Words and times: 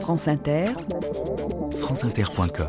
France 0.00 0.28
Inter, 0.28 0.66
franceinter.com 1.78 2.68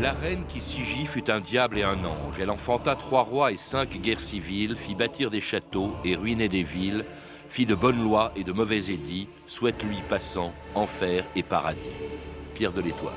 La 0.00 0.12
reine 0.12 0.44
qui 0.48 0.60
Sigit 0.60 1.06
fut 1.06 1.30
un 1.30 1.40
diable 1.40 1.78
et 1.78 1.82
un 1.82 2.04
ange. 2.04 2.38
Elle 2.40 2.50
enfanta 2.50 2.96
trois 2.96 3.22
rois 3.22 3.52
et 3.52 3.56
cinq 3.56 4.00
guerres 4.00 4.20
civiles, 4.20 4.76
fit 4.76 4.94
bâtir 4.94 5.30
des 5.30 5.40
châteaux 5.40 5.92
et 6.04 6.16
ruiner 6.16 6.48
des 6.48 6.62
villes, 6.62 7.04
fit 7.48 7.66
de 7.66 7.74
bonnes 7.74 8.02
lois 8.02 8.32
et 8.36 8.44
de 8.44 8.52
mauvais 8.52 8.90
édits, 8.90 9.28
souhaite-lui 9.46 10.02
passant, 10.08 10.52
enfer 10.74 11.24
et 11.34 11.42
paradis. 11.42 11.80
Pierre 12.54 12.72
de 12.72 12.80
l'Étoile. 12.80 13.14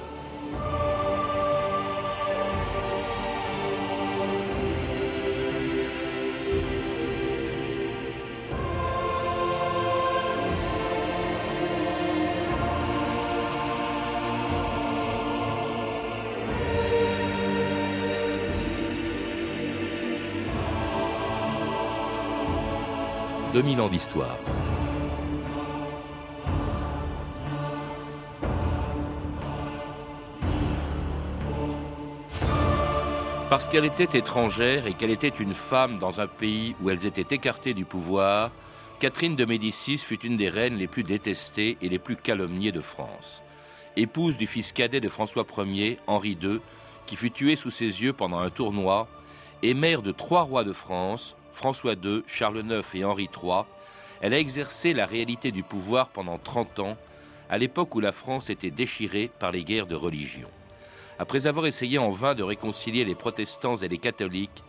2000 23.60 23.82
ans 23.82 23.90
d'histoire. 23.90 24.38
Parce 33.50 33.68
qu'elle 33.68 33.84
était 33.84 34.18
étrangère 34.18 34.88
et 34.88 34.94
qu'elle 34.94 35.10
était 35.10 35.28
une 35.28 35.54
femme 35.54 36.00
dans 36.00 36.22
un 36.22 36.28
pays 36.28 36.74
où 36.82 36.90
elles 36.90 37.06
étaient 37.06 37.36
écartées 37.36 37.74
du 37.74 37.84
pouvoir, 37.84 38.52
Catherine 39.02 39.36
de 39.36 39.44
Médicis 39.44 39.98
fut 39.98 40.22
une 40.22 40.38
des 40.38 40.48
reines 40.48 40.78
les 40.78 40.88
plus 40.88 41.04
détestées 41.04 41.78
et 41.82 41.90
les 41.90 42.00
plus 42.00 42.16
calomniées 42.16 42.72
de 42.72 42.80
France. 42.80 43.44
Épouse 43.98 44.38
du 44.38 44.48
fils 44.48 44.72
cadet 44.72 45.02
de 45.02 45.10
François 45.10 45.46
Ier, 45.66 46.00
Henri 46.08 46.38
II, 46.42 46.62
qui 47.06 47.18
fut 47.18 47.32
tué 47.32 47.58
sous 47.58 47.72
ses 47.72 48.04
yeux 48.04 48.14
pendant 48.14 48.40
un 48.40 48.52
tournoi, 48.52 49.10
et 49.64 49.74
mère 49.74 50.02
de 50.02 50.14
trois 50.14 50.44
rois 50.44 50.64
de 50.64 50.72
France, 50.72 51.36
François 51.60 51.96
II, 52.02 52.24
Charles 52.26 52.64
IX 52.66 52.96
et 52.96 53.04
Henri 53.04 53.28
III, 53.36 53.64
elle 54.22 54.34
a 54.34 54.40
exercé 54.40 54.94
la 54.94 55.06
réalité 55.06 55.52
du 55.52 55.62
pouvoir 55.62 56.08
pendant 56.08 56.38
30 56.38 56.80
ans, 56.80 56.98
à 57.50 57.58
l'époque 57.58 57.96
où 57.96 58.00
la 58.00 58.14
France 58.14 58.50
était 58.50 58.72
déchirée 58.72 59.30
par 59.40 59.52
les 59.52 59.66
guerres 59.66 59.86
de 59.86 59.94
religion. 59.94 60.48
Après 61.18 61.48
avoir 61.48 61.66
essayé 61.66 61.98
en 61.98 62.12
vain 62.12 62.34
de 62.34 62.44
réconcilier 62.44 63.04
les 63.04 63.14
protestants 63.14 63.76
et 63.76 63.90
les 63.90 63.98
catholiques, 63.98 64.64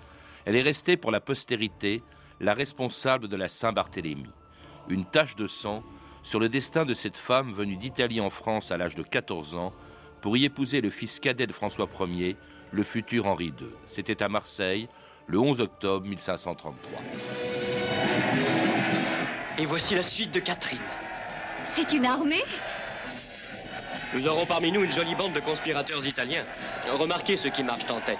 elle 0.44 0.56
est 0.56 0.62
restée 0.62 0.96
pour 0.96 1.12
la 1.12 1.20
postérité 1.20 2.02
la 2.40 2.54
responsable 2.54 3.28
de 3.28 3.36
la 3.36 3.48
Saint-Barthélemy. 3.48 4.26
Une 4.88 5.04
tache 5.04 5.36
de 5.36 5.46
sang 5.46 5.84
sur 6.24 6.40
le 6.40 6.48
destin 6.48 6.84
de 6.84 6.94
cette 6.94 7.18
femme 7.18 7.52
venue 7.52 7.76
d'Italie 7.76 8.20
en 8.20 8.30
France 8.30 8.72
à 8.72 8.76
l'âge 8.76 8.96
de 8.96 9.04
14 9.04 9.54
ans 9.54 9.72
pour 10.22 10.36
y 10.36 10.44
épouser 10.44 10.80
le 10.80 10.90
fils 10.90 11.20
cadet 11.20 11.46
de 11.46 11.52
François 11.52 11.88
Ier, 12.00 12.36
le 12.72 12.82
futur 12.82 13.26
Henri 13.26 13.54
II. 13.60 13.68
C'était 13.84 14.24
à 14.24 14.28
Marseille, 14.28 14.88
le 15.30 15.38
11 15.38 15.60
octobre 15.60 16.06
1533. 16.08 17.00
Et 19.58 19.66
voici 19.66 19.94
la 19.94 20.02
suite 20.02 20.34
de 20.34 20.40
Catherine. 20.40 20.80
C'est 21.66 21.92
une 21.92 22.04
armée? 22.04 22.42
Nous 24.12 24.26
aurons 24.26 24.44
parmi 24.44 24.72
nous 24.72 24.82
une 24.82 24.90
jolie 24.90 25.14
bande 25.14 25.32
de 25.32 25.38
conspirateurs 25.38 26.04
italiens. 26.04 26.44
Remarquez 26.98 27.36
ceux 27.36 27.50
qui 27.50 27.62
marchent 27.62 27.88
en 27.90 28.00
tête. 28.00 28.18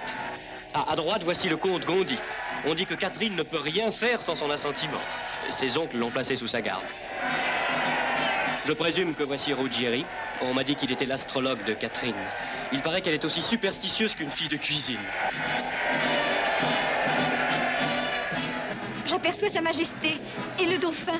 Ah, 0.73 0.85
à 0.89 0.95
droite, 0.95 1.23
voici 1.25 1.49
le 1.49 1.57
comte 1.57 1.85
Gondi. 1.85 2.17
On 2.65 2.75
dit 2.75 2.85
que 2.85 2.93
Catherine 2.93 3.35
ne 3.35 3.43
peut 3.43 3.59
rien 3.59 3.91
faire 3.91 4.21
sans 4.21 4.35
son 4.35 4.49
assentiment. 4.49 5.01
Ses 5.49 5.77
oncles 5.77 5.97
l'ont 5.97 6.11
placé 6.11 6.37
sous 6.37 6.47
sa 6.47 6.61
garde. 6.61 6.85
Je 8.65 8.71
présume 8.71 9.15
que 9.15 9.23
voici 9.23 9.51
Ruggieri. 9.51 10.05
On 10.41 10.53
m'a 10.53 10.63
dit 10.63 10.75
qu'il 10.75 10.93
était 10.93 11.05
l'astrologue 11.05 11.63
de 11.65 11.73
Catherine. 11.73 12.15
Il 12.71 12.81
paraît 12.81 13.01
qu'elle 13.01 13.15
est 13.15 13.25
aussi 13.25 13.41
superstitieuse 13.41 14.15
qu'une 14.15 14.31
fille 14.31 14.47
de 14.47 14.55
cuisine. 14.55 14.97
J'aperçois 19.11 19.49
Sa 19.49 19.61
Majesté 19.61 20.21
et 20.57 20.65
le 20.65 20.77
dauphin. 20.77 21.19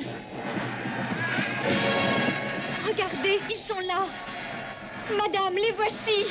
Regardez, 2.87 3.41
ils 3.49 3.55
sont 3.55 3.79
là. 3.85 4.05
Madame, 5.17 5.55
les 5.55 5.73
voici. 5.75 6.27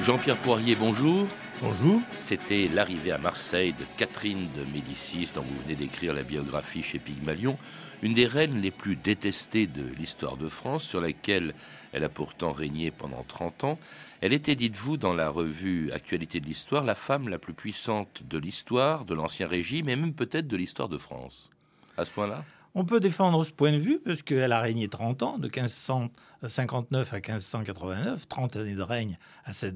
Jean-Pierre 0.00 0.38
Poirier, 0.38 0.74
bonjour. 0.76 1.26
Bonjour. 1.62 2.02
C'était 2.12 2.68
l'arrivée 2.68 3.12
à 3.12 3.18
Marseille 3.18 3.72
de 3.72 3.84
Catherine 3.96 4.46
de 4.54 4.64
Médicis, 4.74 5.30
dont 5.34 5.40
vous 5.40 5.56
venez 5.62 5.74
d'écrire 5.74 6.12
la 6.12 6.22
biographie 6.22 6.82
chez 6.82 6.98
Pygmalion, 6.98 7.56
une 8.02 8.12
des 8.12 8.26
reines 8.26 8.60
les 8.60 8.70
plus 8.70 8.94
détestées 8.94 9.66
de 9.66 9.82
l'histoire 9.98 10.36
de 10.36 10.50
France, 10.50 10.84
sur 10.84 11.00
laquelle 11.00 11.54
elle 11.92 12.04
a 12.04 12.10
pourtant 12.10 12.52
régné 12.52 12.90
pendant 12.90 13.24
30 13.26 13.64
ans. 13.64 13.78
Elle 14.20 14.34
était, 14.34 14.54
dites-vous, 14.54 14.98
dans 14.98 15.14
la 15.14 15.30
revue 15.30 15.90
Actualité 15.92 16.40
de 16.40 16.46
l'Histoire, 16.46 16.84
la 16.84 16.94
femme 16.94 17.30
la 17.30 17.38
plus 17.38 17.54
puissante 17.54 18.22
de 18.28 18.36
l'histoire, 18.36 19.06
de 19.06 19.14
l'Ancien 19.14 19.48
Régime 19.48 19.88
et 19.88 19.96
même 19.96 20.12
peut-être 20.12 20.48
de 20.48 20.56
l'histoire 20.58 20.90
de 20.90 20.98
France. 20.98 21.48
À 21.96 22.04
ce 22.04 22.12
point-là? 22.12 22.44
On 22.76 22.84
peut 22.84 23.00
défendre 23.00 23.42
ce 23.44 23.52
point 23.52 23.72
de 23.72 23.78
vue 23.78 23.98
parce 24.04 24.20
qu'elle 24.20 24.52
a 24.52 24.60
régné 24.60 24.86
30 24.86 25.22
ans, 25.22 25.38
de 25.38 25.46
1559 25.46 27.12
à 27.14 27.16
1589, 27.16 28.28
30 28.28 28.56
années 28.56 28.74
de 28.74 28.82
règne 28.82 29.16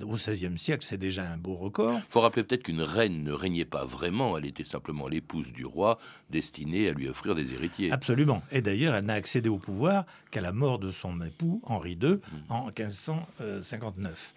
au 0.02 0.16
XVIe 0.16 0.58
siècle, 0.58 0.84
c'est 0.86 0.98
déjà 0.98 1.24
un 1.24 1.38
beau 1.38 1.56
record. 1.56 1.94
Il 1.94 2.12
faut 2.12 2.20
rappeler 2.20 2.44
peut-être 2.44 2.64
qu'une 2.64 2.82
reine 2.82 3.24
ne 3.24 3.32
régnait 3.32 3.64
pas 3.64 3.86
vraiment, 3.86 4.36
elle 4.36 4.44
était 4.44 4.64
simplement 4.64 5.08
l'épouse 5.08 5.50
du 5.54 5.64
roi, 5.64 5.98
destinée 6.28 6.90
à 6.90 6.92
lui 6.92 7.08
offrir 7.08 7.34
des 7.34 7.54
héritiers. 7.54 7.90
Absolument. 7.90 8.42
Et 8.52 8.60
d'ailleurs, 8.60 8.94
elle 8.94 9.06
n'a 9.06 9.14
accédé 9.14 9.48
au 9.48 9.58
pouvoir 9.58 10.04
qu'à 10.30 10.42
la 10.42 10.52
mort 10.52 10.78
de 10.78 10.90
son 10.90 11.22
époux, 11.22 11.62
Henri 11.64 11.98
II, 12.02 12.16
mmh. 12.16 12.20
en 12.50 12.66
1559. 12.66 14.34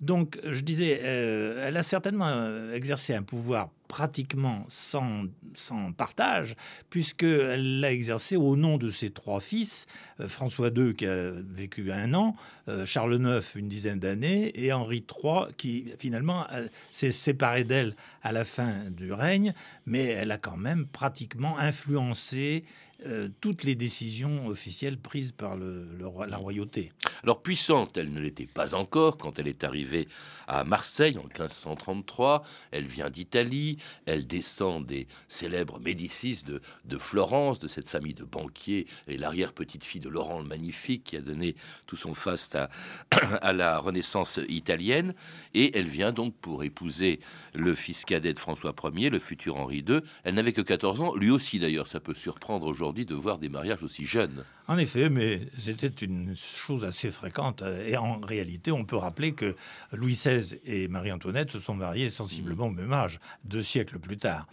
Donc, 0.00 0.38
je 0.42 0.62
disais, 0.62 1.00
euh, 1.02 1.68
elle 1.68 1.76
a 1.76 1.82
certainement 1.82 2.28
euh, 2.28 2.74
exercé 2.74 3.14
un 3.14 3.22
pouvoir 3.22 3.68
pratiquement 3.88 4.64
sans, 4.68 5.24
sans 5.54 5.92
partage, 5.92 6.56
puisqu'elle 6.90 7.80
l'a 7.80 7.92
exercé 7.92 8.36
au 8.36 8.56
nom 8.56 8.78
de 8.78 8.90
ses 8.90 9.10
trois 9.10 9.40
fils, 9.40 9.86
euh, 10.20 10.28
François 10.28 10.68
II 10.68 10.94
qui 10.94 11.06
a 11.06 11.30
vécu 11.30 11.92
un 11.92 12.14
an, 12.14 12.36
Charles 12.84 13.14
IX 13.14 13.54
une 13.54 13.68
dizaine 13.68 14.00
d'années, 14.00 14.50
et 14.54 14.72
Henri 14.72 15.04
III 15.08 15.52
qui 15.56 15.92
finalement 15.98 16.46
s'est 16.90 17.12
séparé 17.12 17.62
d'elle 17.64 17.94
à 18.22 18.32
la 18.32 18.44
fin 18.44 18.90
du 18.90 19.12
règne, 19.12 19.54
mais 19.86 20.04
elle 20.04 20.32
a 20.32 20.38
quand 20.38 20.56
même 20.56 20.86
pratiquement 20.86 21.58
influencé 21.58 22.64
euh, 23.04 23.28
toutes 23.42 23.62
les 23.62 23.74
décisions 23.74 24.46
officielles 24.46 24.98
prises 24.98 25.30
par 25.30 25.54
le, 25.54 25.86
la 26.26 26.36
royauté. 26.38 26.92
Alors 27.22 27.42
puissante, 27.42 27.94
elle 27.98 28.10
ne 28.10 28.20
l'était 28.20 28.46
pas 28.46 28.74
encore 28.74 29.18
quand 29.18 29.38
elle 29.38 29.48
est 29.48 29.64
arrivée 29.64 30.08
à 30.48 30.64
Marseille 30.64 31.18
en 31.18 31.24
1533. 31.24 32.42
Elle 32.70 32.86
vient 32.86 33.10
d'Italie, 33.10 33.75
elle 34.06 34.26
descend 34.26 34.86
des 34.86 35.06
célèbres 35.28 35.80
Médicis 35.80 36.42
de, 36.44 36.60
de, 36.84 36.98
Florence, 36.98 37.60
de 37.60 37.68
cette 37.68 37.88
famille 37.88 38.14
de 38.14 38.24
banquiers 38.24 38.86
et 39.08 39.18
l'arrière-petite-fille 39.18 40.00
de 40.00 40.08
Laurent 40.08 40.38
le 40.38 40.44
Magnifique 40.44 41.04
qui 41.04 41.16
a 41.16 41.20
donné 41.20 41.56
tout 41.86 41.96
son 41.96 42.14
faste 42.14 42.56
à, 42.56 42.70
à 43.10 43.52
la 43.52 43.78
Renaissance 43.78 44.40
italienne. 44.48 45.14
Et 45.54 45.76
elle 45.78 45.88
vient 45.88 46.12
donc 46.12 46.34
pour 46.36 46.64
épouser 46.64 47.20
le 47.54 47.74
fils 47.74 48.04
cadet 48.04 48.34
de 48.34 48.38
François 48.38 48.74
Ier, 48.94 49.10
le 49.10 49.18
futur 49.18 49.56
Henri 49.56 49.84
II. 49.88 50.00
Elle 50.24 50.34
n'avait 50.34 50.52
que 50.52 50.60
14 50.60 51.00
ans, 51.00 51.14
lui 51.14 51.30
aussi 51.30 51.58
d'ailleurs, 51.58 51.86
ça 51.86 52.00
peut 52.00 52.14
surprendre 52.14 52.66
aujourd'hui 52.66 53.06
de 53.06 53.14
voir 53.14 53.38
des 53.38 53.48
mariages 53.48 53.82
aussi 53.82 54.04
jeunes. 54.04 54.44
En 54.68 54.78
effet, 54.78 55.10
mais 55.10 55.48
c'était 55.56 55.86
une 56.04 56.34
chose 56.34 56.84
assez 56.84 57.12
fréquente. 57.12 57.62
Et 57.86 57.96
en 57.96 58.18
réalité, 58.18 58.72
on 58.72 58.84
peut 58.84 58.96
rappeler 58.96 59.32
que 59.32 59.54
Louis 59.92 60.14
XVI 60.14 60.58
et 60.64 60.88
Marie-Antoinette 60.88 61.52
se 61.52 61.60
sont 61.60 61.74
mariés 61.74 62.10
sensiblement 62.10 62.66
au 62.66 62.70
même 62.70 62.92
âge, 62.92 63.20
deux 63.44 63.62
siècles 63.66 63.98
plus 63.98 64.16
tard. 64.16 64.46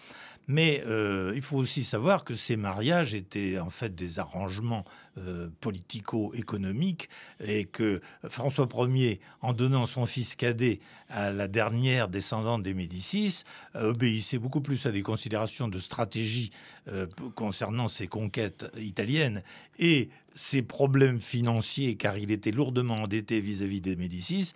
Mais 0.48 0.84
euh, 0.86 1.32
il 1.36 1.42
faut 1.42 1.58
aussi 1.58 1.84
savoir 1.84 2.24
que 2.24 2.36
ces 2.36 2.58
mariages 2.58 3.14
étaient 3.14 3.60
en 3.60 3.70
fait 3.70 3.96
des 3.96 4.20
arrangements 4.20 4.84
euh, 5.18 5.50
politico-économiques 5.62 7.10
et 7.40 7.66
que 7.66 8.02
François 8.28 8.68
Ier, 8.74 9.22
en 9.42 9.54
donnant 9.54 9.86
son 9.86 10.06
fils 10.06 10.36
cadet 10.36 10.80
à 11.10 11.32
la 11.32 11.48
dernière 11.48 12.10
descendante 12.10 12.64
des 12.64 12.74
Médicis, 12.74 13.44
obéissait 13.76 14.40
beaucoup 14.40 14.62
plus 14.62 14.86
à 14.86 14.92
des 14.92 15.02
considérations 15.02 15.68
de 15.68 15.80
stratégie 15.80 16.52
euh, 16.90 17.08
concernant 17.36 17.88
ses 17.88 18.08
conquêtes 18.08 18.66
italiennes 18.78 19.44
et 19.80 20.10
ses 20.36 20.64
problèmes 20.64 21.22
financiers, 21.22 21.96
car 21.96 22.18
il 22.18 22.32
était 22.32 22.52
lourdement 22.52 22.96
endetté 22.96 23.40
vis-à-vis 23.40 23.82
des 23.82 23.96
Médicis, 23.96 24.54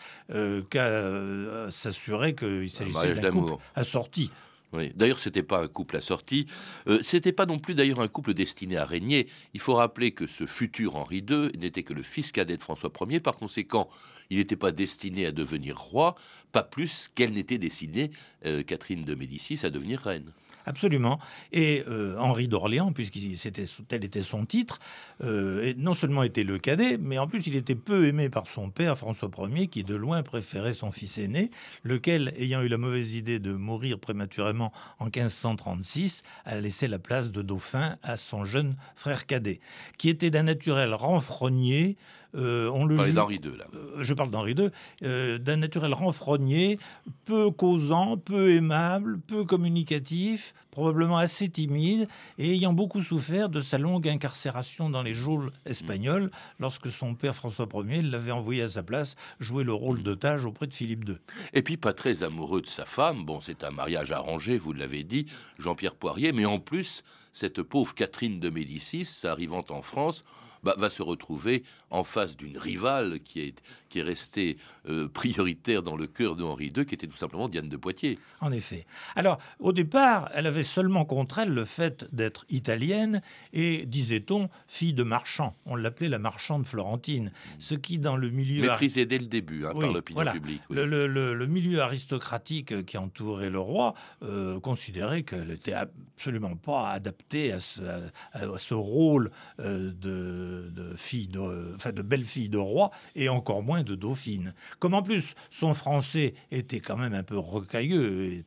qu'à 0.72 1.70
s'assurer 1.70 2.34
qu'il 2.34 2.72
s'agissait 2.72 3.14
d'un 3.14 3.32
couple 3.32 3.62
assorti 3.76 4.32
Oui. 4.74 4.92
D'ailleurs, 4.96 5.20
c'était 5.20 5.44
pas 5.44 5.64
un 5.64 5.68
couple 5.68 5.96
assorti. 5.96 6.46
Euh, 6.88 7.00
c'était 7.02 7.32
pas 7.32 7.46
non 7.46 7.58
plus 7.58 7.74
d'ailleurs 7.74 8.02
un 8.02 8.10
couple 8.10 8.34
destiné 8.34 8.76
à 8.76 8.86
régner. 8.86 9.28
Il 9.54 9.62
faut 9.62 9.76
rappeler 9.76 10.12
que 10.12 10.28
ce 10.28 10.46
futur 10.46 10.98
Henri 10.98 11.24
II 11.30 11.50
n'était 11.58 11.84
que 11.84 11.94
le 11.94 12.04
fils 12.04 12.34
cadet 12.34 12.58
de 12.58 12.62
François 12.62 12.92
Ier. 13.10 13.22
Par 13.22 13.38
conséquent, 13.38 13.90
il 14.30 14.38
n'était 14.38 14.58
pas 14.58 14.72
destiné 14.72 15.26
à 15.26 15.32
devenir 15.32 15.78
roi, 15.80 16.16
pas 16.52 16.64
plus 16.64 17.08
qu'elle 17.08 17.32
n'était 17.32 17.58
destinée, 17.58 18.12
euh, 18.46 18.62
Catherine 18.62 19.04
de 19.04 19.16
Médicis, 19.16 19.62
à 19.64 19.70
devenir 19.70 20.02
reine. 20.02 20.34
Absolument. 20.68 21.18
Et 21.54 21.86
euh, 21.88 22.18
Henri 22.20 22.50
d'Orléans, 22.50 22.92
puisque 22.92 23.18
c'était, 23.38 23.64
tel 23.88 24.04
était 24.04 24.22
son 24.22 24.46
titre, 24.46 24.80
euh, 25.24 25.74
non 25.78 25.94
seulement 25.94 26.24
était 26.24 26.44
le 26.44 26.60
cadet, 26.60 26.98
mais 26.98 27.18
en 27.18 27.26
plus 27.26 27.48
il 27.48 27.56
était 27.56 27.76
peu 27.76 28.06
aimé 28.06 28.30
par 28.30 28.48
son 28.48 28.70
père, 28.70 28.98
François 28.98 29.32
Ier, 29.50 29.68
qui 29.68 29.86
de 29.86 29.96
loin 29.96 30.24
préférait 30.24 30.74
son 30.74 30.92
fils 30.92 31.20
aîné, 31.20 31.52
lequel, 31.84 32.34
ayant 32.38 32.62
eu 32.62 32.68
la 32.68 32.78
mauvaise 32.78 33.16
idée 33.16 33.40
de 33.40 33.54
mourir 33.54 33.98
prématurément 33.98 34.74
en 35.00 35.06
1536, 35.06 36.24
a 36.44 36.58
laissé 36.60 36.90
la 36.90 37.00
place 37.00 37.32
de 37.32 37.42
dauphin 37.42 37.96
à 38.04 38.18
son 38.18 38.44
jeune 38.44 38.76
frère 38.98 39.26
cadet, 39.26 39.62
qui 39.98 40.10
était 40.10 40.32
d'un 40.32 40.44
naturel 40.44 40.94
renfrogné, 40.94 41.96
euh, 42.38 42.70
on 42.72 42.86
le 42.86 42.96
d'Henri 43.14 43.40
II, 43.44 43.58
là. 43.58 43.66
Euh, 43.74 44.04
je 44.04 44.14
parle 44.14 44.30
d'Henri 44.30 44.54
II, 44.54 44.70
euh, 45.04 45.38
d'un 45.38 45.58
naturel 45.58 45.94
renfrogné, 45.94 46.78
peu 47.26 47.50
causant, 47.50 48.18
peu 48.18 48.52
aimable, 48.52 49.20
peu 49.20 49.44
communicatif, 49.44 50.54
probablement 50.70 51.18
assez 51.18 51.50
timide, 51.50 52.08
et 52.38 52.54
ayant 52.54 52.74
beaucoup 52.74 53.02
souffert 53.02 53.50
de 53.50 53.60
sa 53.60 53.78
longue 53.78 54.08
incarcération 54.08 54.90
dans 54.90 55.02
les 55.02 55.14
geôles 55.14 55.52
espagnoles, 55.66 56.30
lorsque 56.60 56.92
son 56.92 57.16
père 57.16 57.36
François 57.36 57.68
Ier 57.74 58.04
l'avait 58.04 58.32
envoyé 58.32 58.62
à 58.62 58.70
sa 58.70 58.84
place 58.84 59.16
jouer 59.40 59.64
le 59.64 59.74
rôle 59.74 60.04
d'otage 60.04 60.46
auprès 60.46 60.68
de 60.68 60.74
Philippe 60.74 61.10
II. 61.10 61.18
Et 61.54 61.64
puis 61.64 61.78
pas 61.78 61.94
très 61.94 62.24
amoureux 62.24 62.62
de 62.62 62.68
sa 62.68 62.86
femme, 62.86 63.26
bon 63.26 63.42
c'est 63.42 63.64
un 63.64 63.72
mariage 63.72 64.12
arrangé, 64.12 64.58
vous 64.58 64.74
l'avez 64.74 65.04
dit, 65.04 65.26
Jean-Pierre 65.58 65.96
Poirier, 65.96 66.32
mais 66.34 66.46
en 66.46 66.60
plus, 66.60 67.04
cette 67.34 67.64
pauvre 67.64 67.96
Catherine 67.96 68.40
de 68.40 68.50
Médicis, 68.50 69.08
arrivant 69.24 69.66
en 69.70 69.82
France, 69.82 70.24
va 70.64 70.90
se 70.90 71.02
retrouver 71.02 71.64
en 71.90 72.04
face 72.04 72.38
d'une 72.38 72.58
rivale 72.58 73.20
qui 73.22 73.42
est, 73.42 73.62
qui 73.90 74.00
est 74.00 74.04
restée 74.04 74.58
euh, 74.90 75.08
prioritaire 75.08 75.84
dans 75.84 75.96
le 75.96 76.08
cœur 76.08 76.36
de 76.36 76.44
Henri 76.44 76.72
II, 76.76 76.86
qui 76.86 76.96
était 76.96 77.08
tout 77.08 77.18
simplement 77.18 77.48
Diane 77.48 77.70
de 77.70 77.78
Poitiers. 77.78 78.20
En 78.42 78.52
effet. 78.52 78.86
Alors, 79.16 79.40
au 79.60 79.74
départ, 79.74 80.30
elle 80.34 80.48
avait 80.48 80.64
seulement 80.64 81.06
contre 81.06 81.40
elle 81.40 81.50
le 81.50 81.66
fait 81.66 82.06
d'être 82.14 82.46
italienne 82.50 83.22
et, 83.54 83.86
disait-on, 83.86 84.50
fille 84.68 84.94
de 84.94 85.04
marchand. 85.04 85.56
On 85.66 85.76
l'appelait 85.76 86.10
la 86.10 86.20
marchande 86.20 86.66
florentine. 86.66 87.32
Ce 87.60 87.76
qui, 87.76 88.00
dans 88.00 88.18
le 88.18 88.30
milieu. 88.30 88.62
Méprisé 88.62 89.06
dès 89.06 89.18
le 89.18 89.26
début 89.26 89.66
hein, 89.66 89.74
par 89.74 89.92
l'opinion 89.92 90.32
publique. 90.32 90.62
Le, 90.70 91.46
milieu 91.48 91.82
aristocratique 91.82 92.86
qui 92.86 92.98
entourait 92.98 93.50
le 93.50 93.60
roi 93.60 93.94
euh, 94.24 94.60
considérait 94.60 95.24
qu'elle 95.24 95.48
n'était 95.48 95.74
absolument 95.74 96.56
pas 96.56 96.90
adaptée 96.90 97.52
à 97.52 97.60
ce, 97.60 98.74
rôle 98.74 99.32
euh, 99.60 99.92
de, 99.92 100.70
de, 100.70 100.96
fille, 100.96 101.28
de, 101.28 101.74
enfin, 101.76 101.92
de 101.92 102.02
belle-fille 102.02 102.50
de 102.50 102.58
roi 102.58 102.92
et 103.16 103.30
encore 103.30 103.64
moins 103.64 103.77
de 103.84 103.96
dauphine. 103.96 104.54
Comme 104.80 104.94
en 104.94 105.02
plus 105.02 105.36
son 105.50 105.74
français 105.74 106.34
était 106.52 106.80
quand 106.80 106.98
même 106.98 107.14
un 107.14 107.24
peu 107.24 107.38
rocailleux 107.38 108.24
et 108.24 108.46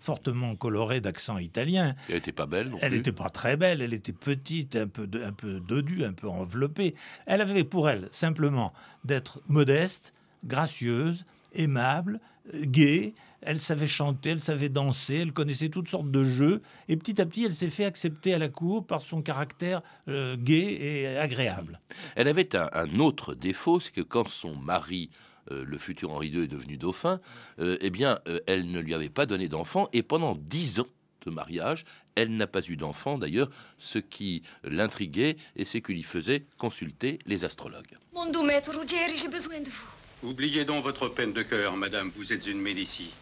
fortement 0.00 0.56
coloré 0.56 1.00
d'accent 1.00 1.38
italien. 1.38 1.94
Elle 2.08 2.16
n'était 2.16 2.32
pas 2.32 2.46
belle. 2.46 2.72
elle 2.80 2.92
n'était 2.92 3.12
pas 3.12 3.28
très 3.28 3.56
belle. 3.56 3.82
Elle 3.82 3.92
était 3.92 4.12
petite, 4.12 4.74
un 4.76 4.88
peu, 4.88 5.08
un 5.24 5.32
peu 5.32 5.60
dodue, 5.60 6.04
un 6.04 6.14
peu 6.14 6.28
enveloppée. 6.28 6.94
Elle 7.26 7.42
avait 7.42 7.64
pour 7.64 7.88
elle 7.88 8.08
simplement 8.10 8.72
d'être 9.04 9.42
modeste, 9.46 10.14
gracieuse, 10.44 11.26
aimable, 11.52 12.20
gaie. 12.54 13.14
Elle 13.42 13.58
savait 13.58 13.86
chanter, 13.86 14.30
elle 14.30 14.40
savait 14.40 14.68
danser, 14.68 15.16
elle 15.16 15.32
connaissait 15.32 15.70
toutes 15.70 15.88
sortes 15.88 16.10
de 16.10 16.24
jeux. 16.24 16.60
Et 16.88 16.96
petit 16.96 17.20
à 17.20 17.26
petit, 17.26 17.44
elle 17.44 17.52
s'est 17.52 17.70
fait 17.70 17.86
accepter 17.86 18.34
à 18.34 18.38
la 18.38 18.48
cour 18.48 18.86
par 18.86 19.00
son 19.00 19.22
caractère 19.22 19.82
euh, 20.08 20.36
gai 20.36 20.76
et 20.80 21.16
agréable. 21.16 21.80
Elle 22.16 22.28
avait 22.28 22.54
un, 22.54 22.98
autre 22.98 23.34
défaut, 23.34 23.80
c'est 23.80 23.92
que 23.92 24.02
quand 24.02 24.28
son 24.28 24.56
mari 24.56 25.10
euh, 25.50 25.64
le 25.66 25.78
futur 25.78 26.12
Henri 26.12 26.28
II 26.28 26.42
est 26.44 26.48
devenu 26.48 26.76
dauphin, 26.76 27.18
euh, 27.60 27.78
eh 27.80 27.88
bien, 27.88 28.18
elle 28.46 28.70
ne 28.70 28.78
lui 28.78 28.92
avait 28.92 29.08
pas 29.08 29.24
donné 29.24 29.48
d'enfant 29.48 29.88
et 29.94 30.02
pendant 30.02 30.34
dix 30.34 30.80
ans 30.80 30.86
de 31.24 31.30
mariage, 31.30 31.84
elle 32.14 32.36
n'a 32.36 32.46
pas 32.46 32.60
eu 32.68 32.76
d'enfant 32.76 33.18
d'ailleurs, 33.18 33.50
ce 33.78 33.98
qui 33.98 34.42
l'intriguait 34.64 35.36
et 35.56 35.64
c'est 35.64 35.80
qu'il 35.80 35.98
y 35.98 36.02
faisait 36.02 36.46
consulter 36.58 37.18
les 37.26 37.44
astrologues. 37.44 37.96
Mon 38.14 38.30
doux 38.30 38.42
maître 38.42 38.76
Ruggieri, 38.76 39.16
j'ai 39.16 39.28
besoin 39.28 39.60
de 39.60 39.68
vous. 39.68 39.99
Oubliez 40.22 40.66
donc 40.66 40.84
votre 40.84 41.08
peine 41.08 41.32
de 41.32 41.42
cœur, 41.42 41.76
madame, 41.76 42.12
vous 42.14 42.32
êtes 42.32 42.46
une 42.46 42.60
Médicis. 42.60 43.14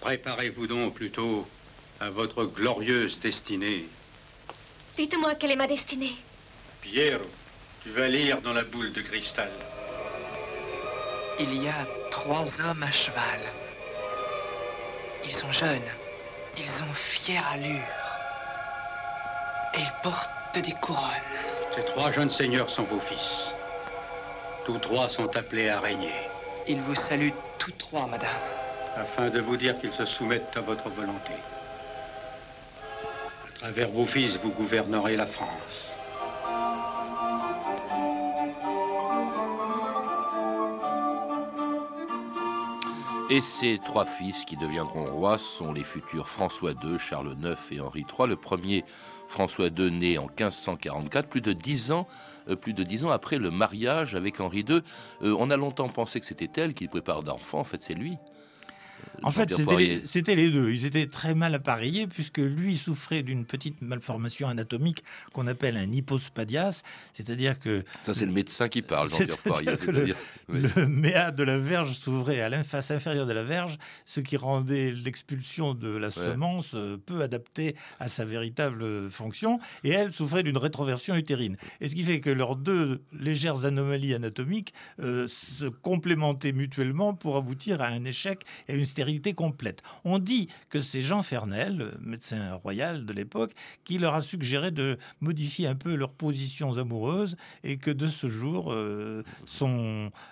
Préparez-vous 0.00 0.68
donc 0.68 0.94
plutôt 0.94 1.48
à 1.98 2.10
votre 2.10 2.44
glorieuse 2.44 3.18
destinée. 3.18 3.86
Dites-moi 4.94 5.34
quelle 5.34 5.50
est 5.50 5.56
ma 5.56 5.66
destinée. 5.66 6.14
Piero, 6.80 7.24
tu 7.82 7.90
vas 7.90 8.06
lire 8.06 8.40
dans 8.40 8.52
la 8.52 8.62
boule 8.62 8.92
de 8.92 9.00
cristal. 9.00 9.50
Il 11.40 11.60
y 11.60 11.66
a 11.66 11.86
trois 12.12 12.60
hommes 12.60 12.84
à 12.84 12.92
cheval. 12.92 13.40
Ils 15.24 15.34
sont 15.34 15.50
jeunes. 15.50 15.90
Ils 16.56 16.82
ont 16.84 16.94
fière 16.94 17.48
allure. 17.48 17.80
Et 19.74 19.80
ils 19.80 19.92
portent 20.04 20.30
des 20.54 20.74
couronnes. 20.80 21.00
Ces 21.74 21.84
trois 21.84 22.12
jeunes 22.12 22.30
seigneurs 22.30 22.70
sont 22.70 22.84
vos 22.84 23.00
fils. 23.00 23.52
Tous 24.64 24.78
trois 24.78 25.08
sont 25.08 25.36
appelés 25.36 25.68
à 25.68 25.80
régner. 25.80 26.12
Ils 26.66 26.80
vous 26.80 26.94
saluent 26.94 27.32
tous 27.58 27.72
trois, 27.72 28.06
madame 28.06 28.30
afin 28.96 29.28
de 29.28 29.40
vous 29.40 29.56
dire 29.56 29.78
qu'ils 29.78 29.92
se 29.92 30.04
soumettent 30.04 30.56
à 30.56 30.60
votre 30.60 30.88
volonté. 30.88 31.32
À 33.46 33.58
travers 33.60 33.88
vos 33.88 34.06
fils, 34.06 34.38
vous 34.42 34.50
gouvernerez 34.50 35.16
la 35.16 35.26
France. 35.26 35.93
Et 43.30 43.40
ces 43.40 43.78
trois 43.82 44.04
fils 44.04 44.44
qui 44.44 44.54
deviendront 44.54 45.06
rois 45.06 45.38
sont 45.38 45.72
les 45.72 45.82
futurs 45.82 46.28
François 46.28 46.72
II, 46.72 46.98
Charles 46.98 47.34
IX 47.42 47.56
et 47.72 47.80
Henri 47.80 48.00
III. 48.00 48.28
Le 48.28 48.36
premier, 48.36 48.84
François 49.28 49.68
II, 49.68 49.90
né 49.90 50.18
en 50.18 50.26
1544, 50.26 51.30
plus 51.30 51.40
de 51.40 51.54
dix 51.54 51.90
ans, 51.90 52.06
euh, 52.50 52.54
plus 52.54 52.74
de 52.74 52.82
dix 52.82 53.06
ans 53.06 53.10
après 53.10 53.38
le 53.38 53.50
mariage 53.50 54.14
avec 54.14 54.40
Henri 54.40 54.60
II. 54.68 54.82
Euh, 55.22 55.34
on 55.38 55.50
a 55.50 55.56
longtemps 55.56 55.88
pensé 55.88 56.20
que 56.20 56.26
c'était 56.26 56.60
elle 56.60 56.74
qui 56.74 56.86
prépare 56.86 57.22
d'enfants. 57.22 57.60
En 57.60 57.64
fait, 57.64 57.82
c'est 57.82 57.94
lui. 57.94 58.18
En 59.22 59.30
fait, 59.30 59.52
c'était 60.04 60.34
les, 60.34 60.50
deux. 60.50 60.70
Ils 60.70 60.86
étaient 60.86 61.06
très 61.06 61.34
mal 61.34 61.54
appareillés 61.54 62.06
puisque 62.06 62.38
lui 62.38 62.76
souffrait 62.76 63.22
d'une 63.22 63.44
petite 63.44 63.80
malformation 63.82 64.48
anatomique 64.48 65.04
qu'on 65.32 65.46
appelle 65.46 65.76
un 65.76 65.90
hypospadias, 65.90 66.82
c'est-à-dire 67.12 67.58
que... 67.58 67.84
Ça, 68.02 68.14
c'est 68.14 68.26
le 68.26 68.32
médecin 68.32 68.68
qui 68.68 68.82
parle, 68.82 69.08
le, 69.88 70.14
le 70.48 70.86
méa 70.86 71.30
de 71.30 71.42
la 71.42 71.58
verge 71.58 71.92
s'ouvrait 71.92 72.40
à 72.40 72.48
l'inface 72.48 72.90
inférieure 72.90 73.26
de 73.26 73.32
la 73.32 73.44
verge, 73.44 73.78
ce 74.04 74.20
qui 74.20 74.36
rendait 74.36 74.92
l'expulsion 74.92 75.74
de 75.74 75.96
la 75.96 76.10
semence 76.10 76.72
euh, 76.74 76.96
peu 76.96 77.22
adaptée 77.22 77.76
à 78.00 78.08
sa 78.08 78.24
véritable 78.24 79.10
fonction, 79.10 79.60
et 79.84 79.90
elle 79.90 80.12
souffrait 80.12 80.42
d'une 80.42 80.58
rétroversion 80.58 81.14
utérine. 81.14 81.56
Et 81.80 81.88
ce 81.88 81.94
qui 81.94 82.04
fait 82.04 82.20
que 82.20 82.30
leurs 82.30 82.56
deux 82.56 83.02
légères 83.12 83.64
anomalies 83.64 84.14
anatomiques 84.14 84.74
euh, 85.00 85.26
se 85.26 85.66
complémentaient 85.66 86.52
mutuellement 86.52 87.14
pour 87.14 87.36
aboutir 87.36 87.80
à 87.80 87.86
un 87.86 88.04
échec 88.04 88.42
et 88.68 88.72
à 88.72 88.76
une 88.76 88.84
stérilité 88.84 89.03
complète. 89.34 89.82
On 90.04 90.18
dit 90.18 90.48
que 90.68 90.80
c'est 90.80 91.00
Jean 91.00 91.22
Fernel, 91.22 91.96
médecin 92.00 92.54
royal 92.54 93.06
de 93.06 93.12
l'époque, 93.12 93.52
qui 93.84 93.98
leur 93.98 94.14
a 94.14 94.20
suggéré 94.20 94.70
de 94.70 94.98
modifier 95.20 95.66
un 95.66 95.74
peu 95.74 95.94
leurs 95.94 96.12
positions 96.12 96.78
amoureuses 96.78 97.36
et 97.62 97.76
que 97.76 97.90
de 97.90 98.06
ce 98.06 98.28
jour, 98.28 98.72
euh, 98.72 99.22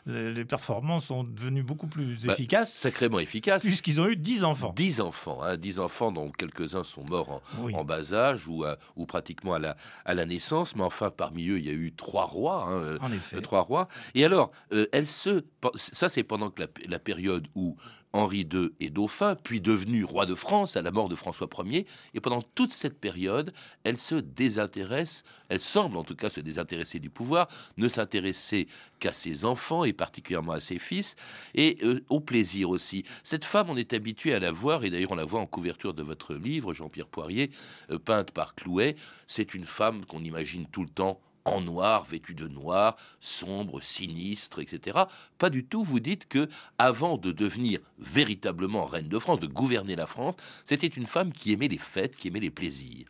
les 0.07 0.45
performances 0.45 1.07
sont 1.07 1.25
devenues 1.25 1.63
beaucoup 1.63 1.87
plus 1.87 2.27
bah, 2.27 2.33
efficaces. 2.33 2.73
Sacrément 2.73 3.19
efficaces. 3.19 3.63
Puisqu'ils 3.63 4.01
ont 4.01 4.09
eu 4.09 4.17
10 4.17 4.45
enfants. 4.45 4.73
10 4.77 5.01
enfants, 5.01 5.43
hein, 5.43 5.57
10 5.57 5.79
enfants 5.79 6.13
dont 6.13 6.31
quelques-uns 6.31 6.85
sont 6.85 7.05
morts 7.09 7.43
en, 7.75 7.85
bas 7.85 8.13
âge 8.13 8.47
ou, 8.49 8.65
ou 8.97 9.07
pratiquement 9.07 9.55
à 9.55 9.59
la, 9.59 9.77
à 10.05 10.15
la 10.15 10.27
naissance. 10.27 10.77
Mais 10.77 10.83
enfin, 10.83 11.11
parmi 11.11 11.49
eux, 11.49 11.59
il 11.59 11.67
y 11.67 11.71
a 11.71 11.75
eu 11.75 11.93
trois 11.93 12.25
rois. 12.25 12.65
Hein, 12.69 12.99
en 13.01 13.13
effet. 13.13 13.41
trois 13.41 13.63
rois. 13.63 13.89
Et 14.15 14.25
alors, 14.25 14.51
euh, 14.73 14.87
elle 14.93 15.07
se... 15.07 15.45
Ça, 15.77 16.09
c'est 16.09 16.23
pendant 16.23 16.51
que 16.51 16.63
la 16.89 16.99
période 16.99 17.47
où 17.55 17.77
Henri 18.13 18.47
II 18.53 18.71
est 18.81 18.91
dauphin, 18.91 19.37
puis 19.37 19.61
devenu 19.61 20.05
roi 20.05 20.27
de 20.27 20.35
France 20.35 20.77
à 20.77 20.83
la 20.83 20.91
mort 20.91 21.09
de 21.09 21.15
François 21.15 21.49
Ier. 21.65 21.87
Et 22.15 22.21
pendant 22.21 22.43
toute 22.43 22.73
cette 22.73 22.99
période, 22.99 23.53
elle 23.85 23.99
se 23.99 24.15
désintéresse, 24.15 25.25
elle 25.49 25.61
semble 25.61 25.97
en 25.97 26.05
tout 26.05 26.15
cas 26.15 26.31
se 26.31 26.41
désintéresser 26.41 26.99
du 26.99 27.11
pouvoir, 27.11 27.49
ne 27.77 27.89
s'intéresser 27.89 28.69
qu'à 28.99 29.13
ses 29.13 29.45
enfants 29.45 29.85
et 29.85 29.93
particulièrement 29.93 30.53
à 30.53 30.61
ses 30.61 30.79
fils, 30.79 31.17
et 31.55 31.79
euh, 31.83 32.05
au 32.09 32.21
plaisir 32.21 32.71
aussi. 32.71 33.05
Cette 33.25 33.45
femme, 33.45 33.71
on 33.71 33.77
est 33.77 33.93
habitué 33.93 34.35
à 34.35 34.39
la 34.39 34.53
voir, 34.53 34.85
et 34.85 34.91
d'ailleurs 34.91 35.13
on 35.13 35.17
la 35.17 35.25
voit 35.25 35.41
en 35.41 35.47
couverture 35.47 35.95
de 35.95 36.03
votre 36.03 36.35
livre, 36.35 36.75
Jean-Pierre 36.75 37.09
Poirier, 37.09 37.51
euh, 37.91 37.99
peinte 37.99 38.31
par 38.31 38.55
Clouet. 38.55 38.97
C'est 39.27 39.55
une 39.55 39.67
femme 39.67 40.05
qu'on 40.05 40.23
imagine 40.23 40.67
tout 40.67 40.83
le 40.83 40.89
temps 40.89 41.21
en 41.45 41.61
noir, 41.61 42.05
vêtue 42.05 42.35
de 42.35 42.49
noir, 42.49 42.97
sombre, 43.21 43.81
sinistre, 43.81 44.61
etc. 44.61 45.05
Pas 45.39 45.51
du 45.51 45.65
tout. 45.65 45.83
Vous 45.83 46.01
dites 46.01 46.29
que 46.29 46.49
avant 46.79 47.17
de 47.17 47.33
devenir 47.33 47.81
véritablement 47.99 48.85
reine 48.85 49.09
de 49.09 49.19
France, 49.19 49.41
de 49.41 49.47
gouverner 49.47 49.97
la 49.97 50.07
France, 50.07 50.35
c'était 50.65 50.87
une 50.87 51.07
femme 51.07 51.33
qui 51.33 51.53
aimait 51.53 51.69
les 51.69 51.79
fêtes, 51.79 52.17
qui 52.17 52.29
aimait 52.29 52.41
les 52.41 52.51
plaisirs. 52.51 53.07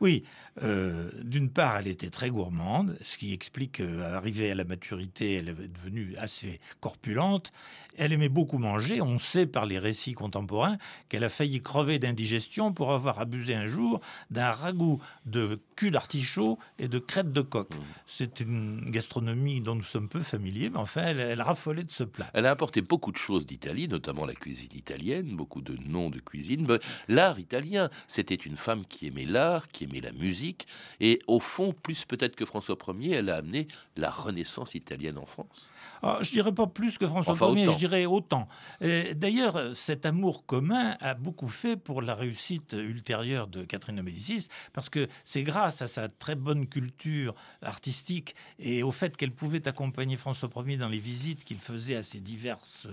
Oui, 0.00 0.24
euh, 0.62 1.10
d'une 1.22 1.50
part, 1.50 1.78
elle 1.78 1.86
était 1.86 2.10
très 2.10 2.30
gourmande, 2.30 2.96
ce 3.02 3.18
qui 3.18 3.32
explique 3.32 3.72
qu'arrivée 3.72 4.50
à 4.50 4.54
la 4.54 4.64
maturité, 4.64 5.34
elle 5.34 5.48
est 5.48 5.68
devenue 5.68 6.14
assez 6.18 6.60
corpulente. 6.80 7.52
Elle 7.98 8.12
aimait 8.12 8.28
beaucoup 8.28 8.58
manger. 8.58 9.00
On 9.00 9.18
sait 9.18 9.46
par 9.46 9.64
les 9.64 9.78
récits 9.78 10.12
contemporains 10.12 10.76
qu'elle 11.08 11.24
a 11.24 11.30
failli 11.30 11.60
crever 11.60 11.98
d'indigestion 11.98 12.72
pour 12.74 12.92
avoir 12.92 13.20
abusé 13.20 13.54
un 13.54 13.66
jour 13.66 14.00
d'un 14.30 14.50
ragoût 14.50 15.00
de 15.24 15.62
cul 15.76 15.90
d'artichaut 15.90 16.58
et 16.78 16.88
de 16.88 16.98
crête 16.98 17.32
de 17.32 17.40
coq. 17.40 17.74
Mmh. 17.74 17.78
C'est 18.04 18.40
une 18.40 18.90
gastronomie 18.90 19.62
dont 19.62 19.74
nous 19.74 19.82
sommes 19.82 20.10
peu 20.10 20.20
familiers, 20.20 20.68
mais 20.68 20.78
enfin, 20.78 21.04
elle, 21.06 21.20
elle 21.20 21.40
raffolait 21.40 21.84
de 21.84 21.90
ce 21.90 22.04
plat. 22.04 22.26
Elle 22.34 22.44
a 22.44 22.50
apporté 22.50 22.82
beaucoup 22.82 23.12
de 23.12 23.16
choses 23.16 23.46
d'Italie, 23.46 23.88
notamment 23.88 24.26
la 24.26 24.34
cuisine 24.34 24.74
italienne, 24.74 25.34
beaucoup 25.34 25.62
de 25.62 25.76
noms 25.86 26.10
de 26.10 26.20
cuisine. 26.20 26.66
L'art 27.08 27.38
italien, 27.38 27.88
c'était 28.08 28.34
une 28.34 28.58
femme 28.58 28.84
qui 28.86 29.06
aimait 29.06 29.24
l'art, 29.24 29.68
qui 29.68 29.85
aimait 29.86 30.00
la 30.00 30.12
musique, 30.12 30.66
et 31.00 31.18
au 31.26 31.40
fond, 31.40 31.72
plus 31.72 32.04
peut-être 32.04 32.36
que 32.36 32.44
François 32.44 32.76
Ier, 33.00 33.14
elle 33.14 33.30
a 33.30 33.36
amené 33.36 33.68
la 33.96 34.10
Renaissance 34.10 34.74
italienne 34.74 35.18
en 35.18 35.26
France. 35.26 35.70
Ah, 36.02 36.18
je 36.20 36.30
dirais 36.30 36.52
pas 36.52 36.66
plus 36.66 36.98
que 36.98 37.06
François 37.06 37.34
Ier, 37.52 37.70
je 37.72 37.78
dirais 37.78 38.06
autant. 38.06 38.48
D'ailleurs, 38.80 39.74
cet 39.74 40.06
amour 40.06 40.44
commun 40.46 40.96
a 41.00 41.14
beaucoup 41.14 41.48
fait 41.48 41.76
pour 41.76 42.02
la 42.02 42.14
réussite 42.14 42.74
ultérieure 42.78 43.46
de 43.46 43.64
Catherine 43.64 43.96
de 43.96 44.02
Médicis, 44.02 44.48
parce 44.72 44.88
que 44.88 45.08
c'est 45.24 45.42
grâce 45.42 45.82
à 45.82 45.86
sa 45.86 46.08
très 46.08 46.34
bonne 46.34 46.66
culture 46.66 47.34
artistique 47.62 48.34
et 48.58 48.82
au 48.82 48.92
fait 48.92 49.16
qu'elle 49.16 49.32
pouvait 49.32 49.66
accompagner 49.68 50.16
François 50.16 50.50
Ier 50.66 50.76
dans 50.76 50.88
les 50.88 50.98
visites 50.98 51.44
qu'il 51.44 51.58
faisait 51.58 51.96
à 51.96 52.02
ses 52.02 52.20
diverses 52.20 52.88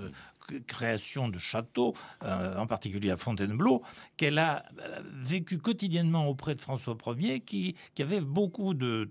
création 0.67 1.27
de 1.27 1.39
châteaux, 1.39 1.93
euh, 2.23 2.57
en 2.57 2.67
particulier 2.67 3.11
à 3.11 3.17
Fontainebleau, 3.17 3.83
qu'elle 4.17 4.39
a 4.39 4.65
euh, 4.79 5.01
vécu 5.03 5.57
quotidiennement 5.57 6.27
auprès 6.27 6.55
de 6.55 6.61
François 6.61 6.95
Ier, 7.17 7.39
qui, 7.39 7.75
qui 7.95 8.01
avait 8.01 8.21
beaucoup 8.21 8.73
de, 8.73 9.09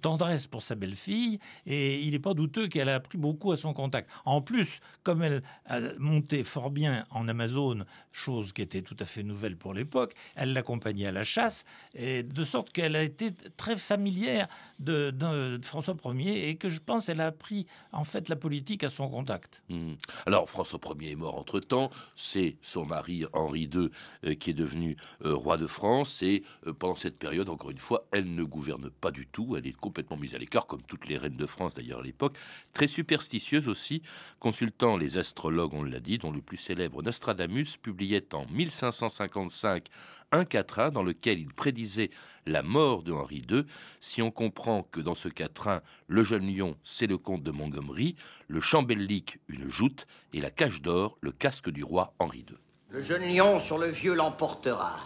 tendresse 0.00 0.46
pour 0.46 0.62
sa 0.62 0.74
belle-fille, 0.74 1.38
et 1.66 2.00
il 2.00 2.12
n'est 2.12 2.18
pas 2.18 2.34
douteux 2.34 2.68
qu'elle 2.68 2.88
a 2.88 2.96
appris 2.96 3.18
beaucoup 3.18 3.52
à 3.52 3.56
son 3.56 3.72
contact. 3.72 4.10
En 4.24 4.40
plus, 4.40 4.80
comme 5.02 5.22
elle 5.22 5.42
a 5.66 5.80
monté 5.98 6.44
fort 6.44 6.70
bien 6.70 7.06
en 7.10 7.28
Amazone, 7.28 7.84
chose 8.12 8.52
qui 8.52 8.62
était 8.62 8.82
tout 8.82 8.96
à 9.00 9.04
fait 9.04 9.22
nouvelle 9.22 9.56
pour 9.56 9.74
l'époque, 9.74 10.14
elle 10.36 10.52
l'accompagnait 10.52 11.06
à 11.06 11.12
la 11.12 11.24
chasse, 11.24 11.64
et 11.94 12.22
de 12.22 12.44
sorte 12.44 12.72
qu'elle 12.72 12.96
a 12.96 13.02
été 13.02 13.32
très 13.56 13.76
familière 13.76 14.48
de, 14.78 15.58
François 15.62 15.96
Ier, 16.14 16.48
et 16.48 16.56
que 16.56 16.68
je 16.68 16.80
pense 16.80 17.06
qu'elle 17.06 17.20
a 17.20 17.26
appris 17.26 17.66
en 17.92 18.04
fait 18.04 18.28
la 18.28 18.36
politique 18.36 18.84
à 18.84 18.88
son 18.88 19.08
contact. 19.08 19.62
Mmh. 19.68 19.92
Alors 20.26 20.48
François 20.48 20.73
François 20.78 21.02
Ier 21.02 21.12
est 21.12 21.16
mort 21.16 21.36
entre-temps, 21.36 21.90
c'est 22.16 22.56
son 22.62 22.84
mari 22.84 23.24
Henri 23.32 23.70
II 23.72 23.90
euh, 24.24 24.34
qui 24.34 24.50
est 24.50 24.54
devenu 24.54 24.96
euh, 25.24 25.34
roi 25.34 25.56
de 25.56 25.66
France, 25.66 26.22
et 26.22 26.42
euh, 26.66 26.72
pendant 26.72 26.96
cette 26.96 27.18
période, 27.18 27.48
encore 27.48 27.70
une 27.70 27.78
fois, 27.78 28.06
elle 28.12 28.34
ne 28.34 28.44
gouverne 28.44 28.90
pas 28.90 29.10
du 29.10 29.26
tout, 29.26 29.56
elle 29.56 29.66
est 29.66 29.72
complètement 29.72 30.16
mise 30.16 30.34
à 30.34 30.38
l'écart, 30.38 30.66
comme 30.66 30.82
toutes 30.82 31.08
les 31.08 31.18
reines 31.18 31.36
de 31.36 31.46
France 31.46 31.74
d'ailleurs 31.74 32.00
à 32.00 32.02
l'époque, 32.02 32.36
très 32.72 32.86
superstitieuse 32.86 33.68
aussi, 33.68 34.02
consultant 34.38 34.96
les 34.96 35.18
astrologues, 35.18 35.74
on 35.74 35.82
l'a 35.82 36.00
dit, 36.00 36.18
dont 36.18 36.32
le 36.32 36.40
plus 36.40 36.56
célèbre 36.56 37.02
Nostradamus 37.02 37.76
publiait 37.76 38.34
en 38.34 38.46
1555 38.46 39.88
un 40.34 40.44
quatrain 40.44 40.90
dans 40.90 41.02
lequel 41.02 41.38
il 41.38 41.54
prédisait 41.54 42.10
la 42.46 42.62
mort 42.62 43.02
de 43.02 43.12
Henri 43.12 43.42
II, 43.48 43.64
si 44.00 44.20
on 44.20 44.30
comprend 44.30 44.82
que 44.82 45.00
dans 45.00 45.14
ce 45.14 45.28
quatrain, 45.28 45.80
le 46.08 46.24
jeune 46.24 46.54
lion, 46.54 46.76
c'est 46.82 47.06
le 47.06 47.18
comte 47.18 47.42
de 47.42 47.52
Montgomery, 47.52 48.16
le 48.48 48.60
chambellic, 48.60 49.38
une 49.48 49.68
joute, 49.70 50.06
et 50.32 50.40
la 50.40 50.50
cage 50.50 50.82
d'or, 50.82 51.16
le 51.20 51.32
casque 51.32 51.70
du 51.70 51.84
roi 51.84 52.12
Henri 52.18 52.44
II. 52.48 52.56
Le 52.90 53.00
jeune 53.00 53.32
lion 53.32 53.60
sur 53.60 53.78
le 53.78 53.86
vieux 53.86 54.14
l'emportera, 54.14 54.96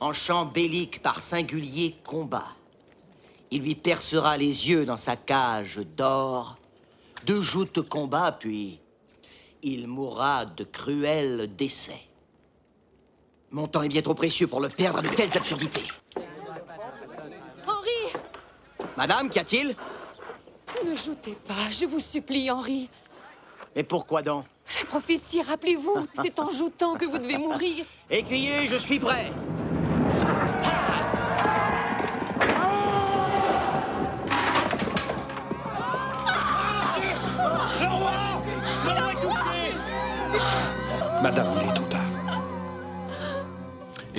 en 0.00 0.12
chant 0.12 0.46
bellique 0.46 1.02
par 1.02 1.20
singulier 1.20 1.96
combat. 2.04 2.48
Il 3.50 3.62
lui 3.62 3.74
percera 3.74 4.38
les 4.38 4.68
yeux 4.68 4.86
dans 4.86 4.96
sa 4.96 5.16
cage 5.16 5.80
d'or, 5.96 6.58
de 7.26 7.40
joutes 7.42 7.86
combat, 7.86 8.32
puis 8.32 8.80
il 9.62 9.86
mourra 9.86 10.46
de 10.46 10.64
cruels 10.64 11.54
décès. 11.54 12.00
Mon 13.52 13.66
temps 13.66 13.82
est 13.82 13.88
bien 13.88 14.00
trop 14.00 14.14
précieux 14.14 14.46
pour 14.46 14.60
le 14.60 14.70
perdre 14.70 15.00
à 15.00 15.02
de 15.02 15.08
telles 15.08 15.36
absurdités. 15.36 15.82
Henri 17.66 18.22
Madame, 18.96 19.28
qu'y 19.28 19.38
a-t-il? 19.40 19.76
Ne 20.86 20.94
joutez 20.94 21.36
pas, 21.46 21.70
je 21.70 21.84
vous 21.84 22.00
supplie, 22.00 22.50
Henri. 22.50 22.88
Mais 23.76 23.82
pourquoi 23.82 24.22
donc? 24.22 24.46
La 24.80 24.86
prophétie, 24.86 25.42
rappelez-vous, 25.42 26.06
c'est 26.14 26.38
en 26.38 26.48
joutant 26.48 26.94
que 26.94 27.04
vous 27.04 27.18
devez 27.18 27.36
mourir. 27.36 27.84
Écriez, 28.08 28.66
je 28.68 28.76
suis 28.76 28.98
prêt. 28.98 29.30
Madame, 41.22 41.71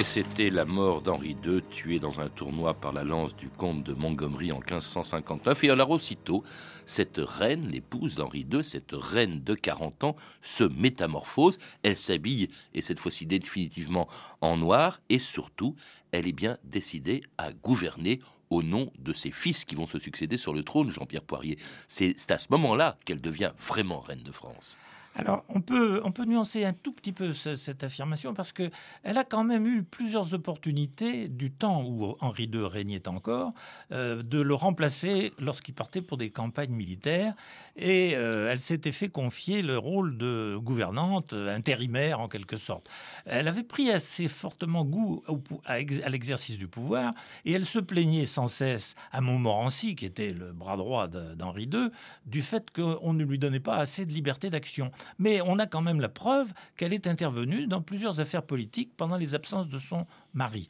C'était 0.03 0.49
la 0.49 0.65
mort 0.65 1.01
d'Henri 1.01 1.35
II, 1.43 1.61
tué 1.71 1.97
dans 1.97 2.19
un 2.19 2.29
tournoi 2.29 2.73
par 2.73 2.93
la 2.93 3.03
lance 3.03 3.35
du 3.35 3.49
comte 3.49 3.83
de 3.83 3.93
Montgomery 3.93 4.51
en 4.51 4.59
1559. 4.59 5.63
Et 5.63 5.69
alors 5.69 5.89
aussitôt, 5.89 6.43
cette 6.85 7.19
reine, 7.23 7.69
l'épouse 7.69 8.15
d'Henri 8.15 8.45
II, 8.51 8.63
cette 8.63 8.91
reine 8.91 9.41
de 9.43 9.55
40 9.55 10.03
ans, 10.03 10.15
se 10.41 10.65
métamorphose. 10.65 11.57
Elle 11.81 11.97
s'habille, 11.97 12.49
et 12.73 12.81
cette 12.81 12.99
fois-ci 12.99 13.25
définitivement 13.25 14.07
en 14.41 14.57
noir, 14.57 14.99
et 15.09 15.19
surtout, 15.19 15.75
elle 16.11 16.27
est 16.27 16.33
bien 16.33 16.57
décidée 16.63 17.23
à 17.39 17.51
gouverner 17.51 18.19
au 18.49 18.61
nom 18.61 18.91
de 18.99 19.13
ses 19.13 19.31
fils 19.31 19.65
qui 19.65 19.73
vont 19.73 19.87
se 19.87 19.99
succéder 19.99 20.37
sur 20.37 20.53
le 20.53 20.63
trône, 20.63 20.91
Jean-Pierre 20.91 21.23
Poirier. 21.23 21.57
C'est 21.87 22.29
à 22.29 22.37
ce 22.37 22.47
moment-là 22.51 22.97
qu'elle 23.05 23.21
devient 23.21 23.53
vraiment 23.57 24.01
reine 24.01 24.23
de 24.23 24.31
France. 24.31 24.77
Alors, 25.15 25.45
on 25.47 25.61
peut, 25.61 26.01
on 26.03 26.11
peut 26.11 26.25
nuancer 26.25 26.65
un 26.65 26.73
tout 26.73 26.91
petit 26.91 27.11
peu 27.11 27.33
cette 27.33 27.83
affirmation 27.83 28.33
parce 28.33 28.51
qu'elle 28.51 28.71
a 29.03 29.23
quand 29.23 29.43
même 29.43 29.67
eu 29.67 29.83
plusieurs 29.83 30.33
opportunités 30.33 31.27
du 31.27 31.51
temps 31.51 31.83
où 31.83 32.15
Henri 32.19 32.49
II 32.51 32.65
régnait 32.65 33.07
encore 33.07 33.53
euh, 33.91 34.23
de 34.23 34.41
le 34.41 34.55
remplacer 34.55 35.31
lorsqu'il 35.37 35.75
partait 35.75 36.01
pour 36.01 36.17
des 36.17 36.31
campagnes 36.31 36.73
militaires 36.73 37.35
et 37.75 38.15
euh, 38.15 38.51
elle 38.51 38.59
s'était 38.59 38.91
fait 38.91 39.09
confier 39.09 39.61
le 39.61 39.77
rôle 39.77 40.17
de 40.17 40.57
gouvernante 40.57 41.33
intérimaire 41.33 42.19
en 42.19 42.27
quelque 42.27 42.57
sorte. 42.57 42.89
Elle 43.25 43.47
avait 43.47 43.63
pris 43.63 43.91
assez 43.91 44.27
fortement 44.27 44.83
goût 44.83 45.23
à 45.65 45.79
l'exercice 46.09 46.57
du 46.57 46.67
pouvoir 46.67 47.11
et 47.45 47.53
elle 47.53 47.65
se 47.65 47.79
plaignait 47.79 48.25
sans 48.25 48.47
cesse 48.47 48.95
à 49.11 49.21
Montmorency, 49.21 49.95
qui 49.95 50.05
était 50.05 50.31
le 50.31 50.53
bras 50.53 50.77
droit 50.77 51.07
d'Henri 51.07 51.69
II, 51.71 51.89
du 52.25 52.41
fait 52.41 52.71
qu'on 52.71 53.13
ne 53.13 53.23
lui 53.23 53.37
donnait 53.37 53.59
pas 53.59 53.77
assez 53.77 54.05
de 54.05 54.11
liberté 54.11 54.49
d'action. 54.49 54.91
Mais 55.17 55.41
on 55.41 55.59
a 55.59 55.67
quand 55.67 55.81
même 55.81 55.99
la 55.99 56.09
preuve 56.09 56.53
qu'elle 56.77 56.93
est 56.93 57.07
intervenue 57.07 57.67
dans 57.67 57.81
plusieurs 57.81 58.19
affaires 58.19 58.43
politiques 58.43 58.95
pendant 58.95 59.17
les 59.17 59.35
absences 59.35 59.67
de 59.67 59.79
son 59.79 60.05
mari. 60.33 60.69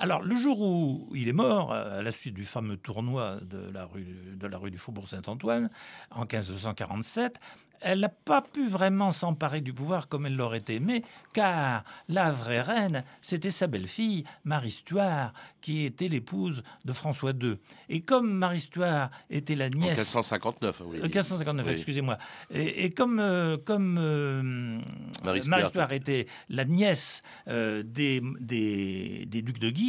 Alors, 0.00 0.22
le 0.22 0.36
jour 0.36 0.60
où 0.60 1.08
il 1.14 1.28
est 1.28 1.32
mort, 1.32 1.72
à 1.72 2.02
la 2.02 2.12
suite 2.12 2.34
du 2.34 2.44
fameux 2.44 2.76
tournoi 2.76 3.38
de 3.42 3.68
la 3.72 3.84
rue, 3.84 4.06
de 4.36 4.46
la 4.46 4.56
rue 4.56 4.70
du 4.70 4.78
Faubourg 4.78 5.08
Saint-Antoine, 5.08 5.70
en 6.12 6.20
1547, 6.20 7.40
elle 7.80 8.00
n'a 8.00 8.08
pas 8.08 8.42
pu 8.42 8.68
vraiment 8.68 9.10
s'emparer 9.10 9.60
du 9.60 9.72
pouvoir 9.72 10.08
comme 10.08 10.26
elle 10.26 10.36
l'aurait 10.36 10.64
aimé, 10.68 11.04
car 11.32 11.84
la 12.08 12.32
vraie 12.32 12.60
reine, 12.60 13.04
c'était 13.20 13.50
sa 13.50 13.66
belle-fille, 13.66 14.24
Marie 14.44 14.70
Stuart, 14.70 15.32
qui 15.60 15.84
était 15.84 16.08
l'épouse 16.08 16.62
de 16.84 16.92
François 16.92 17.32
II. 17.32 17.58
Et 17.88 18.00
comme 18.00 18.32
Marie 18.32 18.60
Stuart 18.60 19.10
était 19.30 19.54
la 19.54 19.70
nièce... 19.70 20.16
En 20.16 20.20
1559, 20.20 20.82
oui. 20.86 21.00
1559, 21.02 21.68
excusez-moi. 21.68 22.18
Et, 22.50 22.90
comme, 22.90 23.20
euh, 23.20 23.56
comme 23.56 23.96
euh, 23.98 24.80
Marie, 25.24 25.42
Stuart. 25.42 25.92
était 25.92 26.26
la 26.48 26.64
nièce 26.64 27.22
euh, 27.48 27.82
des, 27.82 28.20
des, 28.40 29.26
des, 29.26 29.42
ducs 29.42 29.58
de 29.58 29.70
Guise, 29.70 29.87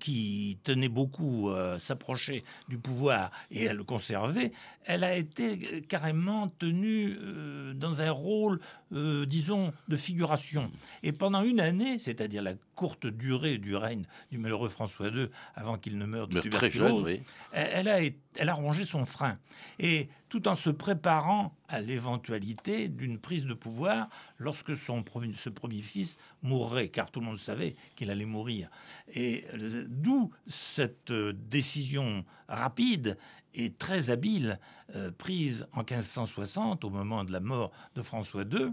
qui 0.00 0.58
tenaient 0.64 0.88
beaucoup 0.88 1.50
à 1.50 1.78
s'approcher 1.78 2.44
du 2.68 2.78
pouvoir 2.78 3.30
et 3.50 3.68
à 3.68 3.74
le 3.74 3.84
conserver, 3.84 4.52
elle 4.88 5.04
a 5.04 5.14
été 5.14 5.82
carrément 5.82 6.48
tenue 6.48 7.18
euh, 7.20 7.74
dans 7.74 8.00
un 8.00 8.10
rôle, 8.10 8.58
euh, 8.92 9.26
disons, 9.26 9.72
de 9.88 9.96
figuration. 9.96 10.70
Et 11.02 11.12
pendant 11.12 11.42
une 11.42 11.60
année, 11.60 11.98
c'est-à-dire 11.98 12.42
la 12.42 12.54
courte 12.74 13.06
durée 13.06 13.58
du 13.58 13.76
règne 13.76 14.04
du 14.32 14.38
malheureux 14.38 14.70
François 14.70 15.08
II, 15.08 15.28
avant 15.54 15.76
qu'il 15.76 15.98
ne 15.98 16.06
meure 16.06 16.26
de 16.26 16.40
tuberculose, 16.40 17.18
elle, 17.52 17.88
a, 17.88 18.00
elle 18.00 18.48
a 18.48 18.54
rongé 18.54 18.86
son 18.86 19.04
frein. 19.04 19.36
Et 19.78 20.08
tout 20.28 20.48
en 20.48 20.54
se 20.54 20.70
préparant 20.70 21.56
à 21.68 21.80
l'éventualité 21.80 22.88
d'une 22.88 23.18
prise 23.18 23.46
de 23.46 23.54
pouvoir 23.54 24.08
lorsque 24.38 24.76
son 24.76 25.02
premier, 25.02 25.34
ce 25.34 25.48
premier 25.48 25.82
fils 25.82 26.18
mourrait, 26.42 26.88
car 26.88 27.10
tout 27.10 27.20
le 27.20 27.26
monde 27.26 27.38
savait 27.38 27.76
qu'il 27.96 28.10
allait 28.10 28.24
mourir. 28.24 28.68
Et 29.12 29.44
d'où 29.88 30.30
cette 30.46 31.12
décision 31.12 32.24
rapide 32.48 33.16
et 33.54 33.72
très 33.72 34.10
habile 34.10 34.60
euh, 34.94 35.10
prise 35.10 35.66
en 35.72 35.78
1560 35.78 36.84
au 36.84 36.90
moment 36.90 37.24
de 37.24 37.32
la 37.32 37.40
mort 37.40 37.72
de 37.94 38.02
François 38.02 38.42
II, 38.42 38.72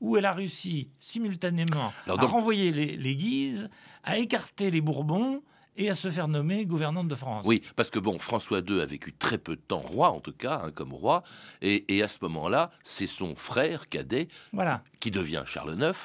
où 0.00 0.16
elle 0.16 0.26
a 0.26 0.32
réussi 0.32 0.90
simultanément 0.98 1.92
à 2.06 2.14
renvoyer 2.14 2.72
les, 2.72 2.96
les 2.96 3.16
Guises, 3.16 3.70
à 4.04 4.18
écarter 4.18 4.70
les 4.70 4.80
Bourbons 4.80 5.42
et 5.76 5.90
à 5.90 5.94
se 5.94 6.10
faire 6.10 6.28
nommer 6.28 6.64
gouvernante 6.66 7.08
de 7.08 7.14
France. 7.14 7.44
Oui, 7.46 7.62
parce 7.76 7.90
que 7.90 7.98
bon, 7.98 8.18
François 8.18 8.60
II 8.60 8.80
a 8.80 8.86
vécu 8.86 9.12
très 9.12 9.38
peu 9.38 9.56
de 9.56 9.60
temps 9.60 9.80
roi, 9.80 10.10
en 10.10 10.20
tout 10.20 10.32
cas, 10.32 10.62
hein, 10.64 10.70
comme 10.70 10.92
roi, 10.92 11.22
et, 11.62 12.02
à 12.02 12.08
ce 12.08 12.18
moment-là, 12.22 12.70
c'est 12.82 13.06
son 13.06 13.34
frère 13.36 13.88
cadet 13.88 14.28
voilà. 14.52 14.82
qui 15.00 15.10
devient 15.10 15.42
Charles 15.46 15.76
IX, 15.80 15.96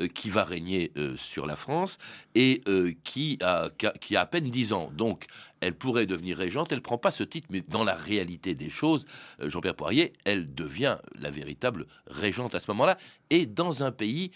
euh, 0.00 0.08
qui 0.08 0.28
va 0.28 0.44
régner 0.44 0.92
euh, 0.96 1.16
sur 1.16 1.46
la 1.46 1.56
France 1.56 1.98
et 2.34 2.62
euh, 2.68 2.92
qui, 3.04 3.38
a, 3.42 3.70
qui 4.00 4.16
a 4.16 4.20
à 4.20 4.26
peine 4.26 4.50
10 4.50 4.72
ans. 4.72 4.90
Donc, 4.94 5.26
elle 5.66 5.74
pourrait 5.74 6.06
devenir 6.06 6.36
régente, 6.38 6.72
elle 6.72 6.78
ne 6.78 6.82
prend 6.82 6.98
pas 6.98 7.10
ce 7.10 7.22
titre, 7.22 7.48
mais 7.50 7.60
dans 7.60 7.84
la 7.84 7.94
réalité 7.94 8.54
des 8.54 8.70
choses, 8.70 9.06
Jean-Pierre 9.40 9.74
Poirier, 9.74 10.12
elle 10.24 10.54
devient 10.54 10.98
la 11.18 11.30
véritable 11.30 11.86
régente 12.06 12.54
à 12.54 12.60
ce 12.60 12.70
moment-là, 12.70 12.96
et 13.30 13.46
dans 13.46 13.82
un 13.82 13.90
pays 13.90 14.30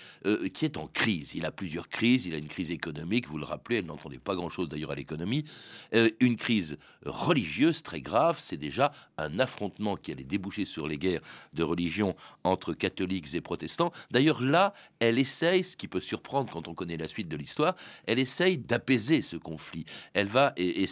qui 0.52 0.64
est 0.64 0.76
en 0.76 0.88
crise. 0.88 1.34
Il 1.34 1.44
a 1.44 1.52
plusieurs 1.52 1.88
crises, 1.88 2.26
il 2.26 2.34
a 2.34 2.38
une 2.38 2.48
crise 2.48 2.70
économique, 2.70 3.28
vous 3.28 3.38
le 3.38 3.44
rappelez, 3.44 3.78
elle 3.78 3.86
n'entendait 3.86 4.18
pas 4.18 4.34
grand-chose 4.34 4.68
d'ailleurs 4.68 4.90
à 4.90 4.96
l'économie, 4.96 5.44
une 5.92 6.36
crise 6.36 6.76
religieuse 7.06 7.82
très 7.82 8.00
grave, 8.00 8.38
c'est 8.40 8.56
déjà 8.56 8.92
un 9.16 9.38
affrontement 9.38 9.96
qui 9.96 10.10
allait 10.10 10.24
déboucher 10.24 10.64
sur 10.64 10.88
les 10.88 10.98
guerres 10.98 11.22
de 11.52 11.62
religion 11.62 12.16
entre 12.42 12.72
catholiques 12.72 13.34
et 13.34 13.40
protestants. 13.40 13.92
D'ailleurs, 14.10 14.42
là, 14.42 14.72
elle 14.98 15.18
essaye, 15.18 15.62
ce 15.62 15.76
qui 15.76 15.88
peut 15.88 16.00
surprendre 16.00 16.50
quand 16.52 16.66
on 16.68 16.74
connaît 16.74 16.96
la 16.96 17.08
suite 17.08 17.28
de 17.28 17.36
l'histoire, 17.36 17.76
elle 18.06 18.18
essaye 18.18 18.58
d'apaiser 18.58 19.22
ce 19.22 19.36
conflit. 19.36 19.84
Elle 20.14 20.28
va 20.28 20.54
e-, 20.58 20.82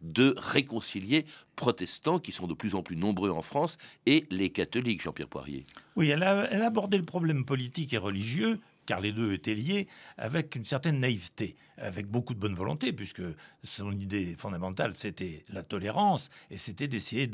de 0.00 0.34
réconcilier 0.36 1.26
protestants 1.54 2.18
qui 2.18 2.32
sont 2.32 2.46
de 2.46 2.54
plus 2.54 2.74
en 2.74 2.82
plus 2.82 2.96
nombreux 2.96 3.30
en 3.30 3.42
France 3.42 3.76
et 4.06 4.24
les 4.30 4.50
catholiques, 4.50 5.02
Jean-Pierre 5.02 5.28
Poirier. 5.28 5.64
Oui, 5.96 6.08
elle 6.08 6.22
a 6.22 6.64
abordé 6.64 6.96
le 6.96 7.04
problème 7.04 7.44
politique 7.44 7.92
et 7.92 7.98
religieux 7.98 8.58
car 8.86 9.00
les 9.00 9.12
deux 9.12 9.32
étaient 9.32 9.54
liés, 9.54 9.88
avec 10.18 10.56
une 10.56 10.64
certaine 10.64 10.98
naïveté, 11.00 11.56
avec 11.76 12.06
beaucoup 12.06 12.34
de 12.34 12.40
bonne 12.40 12.54
volonté, 12.54 12.92
puisque 12.92 13.22
son 13.62 13.92
idée 13.92 14.34
fondamentale, 14.36 14.92
c'était 14.96 15.42
la 15.50 15.62
tolérance, 15.62 16.30
et 16.50 16.56
c'était 16.56 16.88
d'essayer 16.88 17.28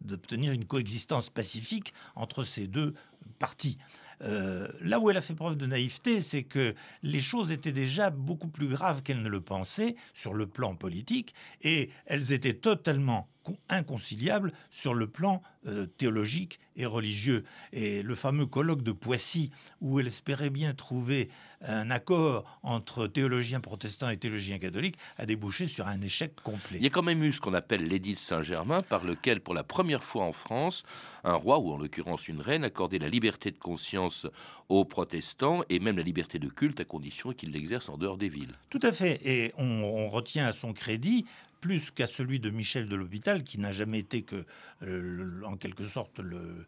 d'obtenir 0.00 0.52
une 0.52 0.66
coexistence 0.66 1.30
pacifique 1.30 1.94
entre 2.16 2.44
ces 2.44 2.66
deux 2.66 2.94
partis. 3.40 3.78
Euh, 4.22 4.68
là 4.80 5.00
où 5.00 5.10
elle 5.10 5.16
a 5.16 5.22
fait 5.22 5.34
preuve 5.34 5.56
de 5.56 5.66
naïveté, 5.66 6.20
c'est 6.20 6.42
que 6.44 6.74
les 7.02 7.20
choses 7.20 7.50
étaient 7.50 7.72
déjà 7.72 8.10
beaucoup 8.10 8.48
plus 8.48 8.68
graves 8.68 9.02
qu'elle 9.02 9.22
ne 9.22 9.28
le 9.28 9.40
pensait 9.40 9.96
sur 10.14 10.34
le 10.34 10.46
plan 10.46 10.76
politique, 10.76 11.34
et 11.62 11.90
elles 12.06 12.32
étaient 12.32 12.54
totalement 12.54 13.28
inconciliables 13.68 14.52
sur 14.70 14.94
le 14.94 15.06
plan 15.06 15.42
euh, 15.66 15.86
théologique 15.86 16.60
et 16.76 16.84
religieux. 16.86 17.44
Et 17.72 18.02
le 18.02 18.14
fameux 18.14 18.46
colloque 18.46 18.82
de 18.82 18.92
Poissy, 18.92 19.50
où 19.80 19.98
elle 19.98 20.06
espérait 20.06 20.50
bien 20.50 20.74
trouver 20.74 21.30
un 21.62 21.90
accord 21.90 22.44
entre 22.62 23.06
théologiens 23.06 23.60
protestants 23.60 24.08
et 24.08 24.16
théologiens 24.16 24.58
catholiques, 24.58 24.96
a 25.18 25.26
débouché 25.26 25.66
sur 25.66 25.86
un 25.86 26.00
échec 26.00 26.34
complet. 26.42 26.78
Il 26.78 26.82
y 26.82 26.86
a 26.86 26.90
quand 26.90 27.02
même 27.02 27.22
eu 27.22 27.32
ce 27.32 27.40
qu'on 27.40 27.54
appelle 27.54 27.86
l'édit 27.86 28.14
de 28.14 28.18
Saint-Germain, 28.18 28.78
par 28.88 29.04
lequel, 29.04 29.40
pour 29.40 29.54
la 29.54 29.62
première 29.62 30.04
fois 30.04 30.24
en 30.24 30.32
France, 30.32 30.84
un 31.24 31.34
roi, 31.34 31.58
ou 31.58 31.72
en 31.72 31.78
l'occurrence 31.78 32.28
une 32.28 32.40
reine, 32.40 32.64
accordait 32.64 32.98
la 32.98 33.08
liberté 33.08 33.50
de 33.50 33.58
conscience 33.58 34.26
aux 34.68 34.84
protestants 34.84 35.62
et 35.68 35.78
même 35.78 35.96
la 35.96 36.02
liberté 36.02 36.38
de 36.38 36.48
culte 36.48 36.80
à 36.80 36.84
condition 36.84 37.32
qu'ils 37.32 37.52
l'exercent 37.52 37.88
en 37.88 37.98
dehors 37.98 38.16
des 38.16 38.28
villes. 38.28 38.54
Tout 38.70 38.80
à 38.82 38.92
fait. 38.92 39.20
Et 39.24 39.52
on 39.58 40.08
retient 40.08 40.46
à 40.46 40.52
son 40.52 40.72
crédit 40.72 41.26
plus 41.60 41.90
qu'à 41.90 42.06
celui 42.06 42.40
de 42.40 42.50
Michel 42.50 42.88
de 42.88 42.96
l'Hôpital, 42.96 43.42
qui 43.44 43.58
n'a 43.58 43.72
jamais 43.72 43.98
été 43.98 44.22
que, 44.22 44.44
euh, 44.82 45.42
en 45.44 45.56
quelque 45.56 45.86
sorte, 45.86 46.18
le, 46.18 46.66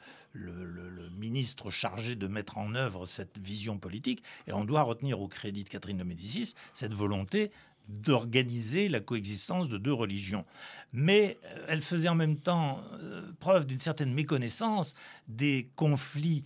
ministre 1.19 1.71
chargé 1.71 2.17
de 2.17 2.27
mettre 2.27 2.59
en 2.59 2.75
œuvre 2.75 3.07
cette 3.07 3.39
vision 3.39 3.79
politique. 3.79 4.23
Et 4.47 4.53
on 4.53 4.65
doit 4.65 4.83
retenir 4.83 5.21
au 5.21 5.29
crédit 5.29 5.63
de 5.63 5.69
Catherine 5.69 5.99
de 5.99 6.05
Médicis 6.05 6.55
cette 6.75 6.95
volonté 6.95 7.53
d'organiser 7.89 8.89
la 8.89 9.01
coexistence 9.01 9.69
de 9.69 9.77
deux 9.77 9.93
religions. 9.93 10.45
Mais 10.93 11.39
euh, 11.45 11.67
elle 11.69 11.83
faisait 11.83 12.09
en 12.09 12.15
même 12.15 12.37
temps 12.37 12.81
euh, 12.95 13.31
preuve 13.41 13.67
d'une 13.67 13.79
certaine 13.79 14.13
méconnaissance 14.13 14.95
des 15.29 15.71
conflits 15.77 16.45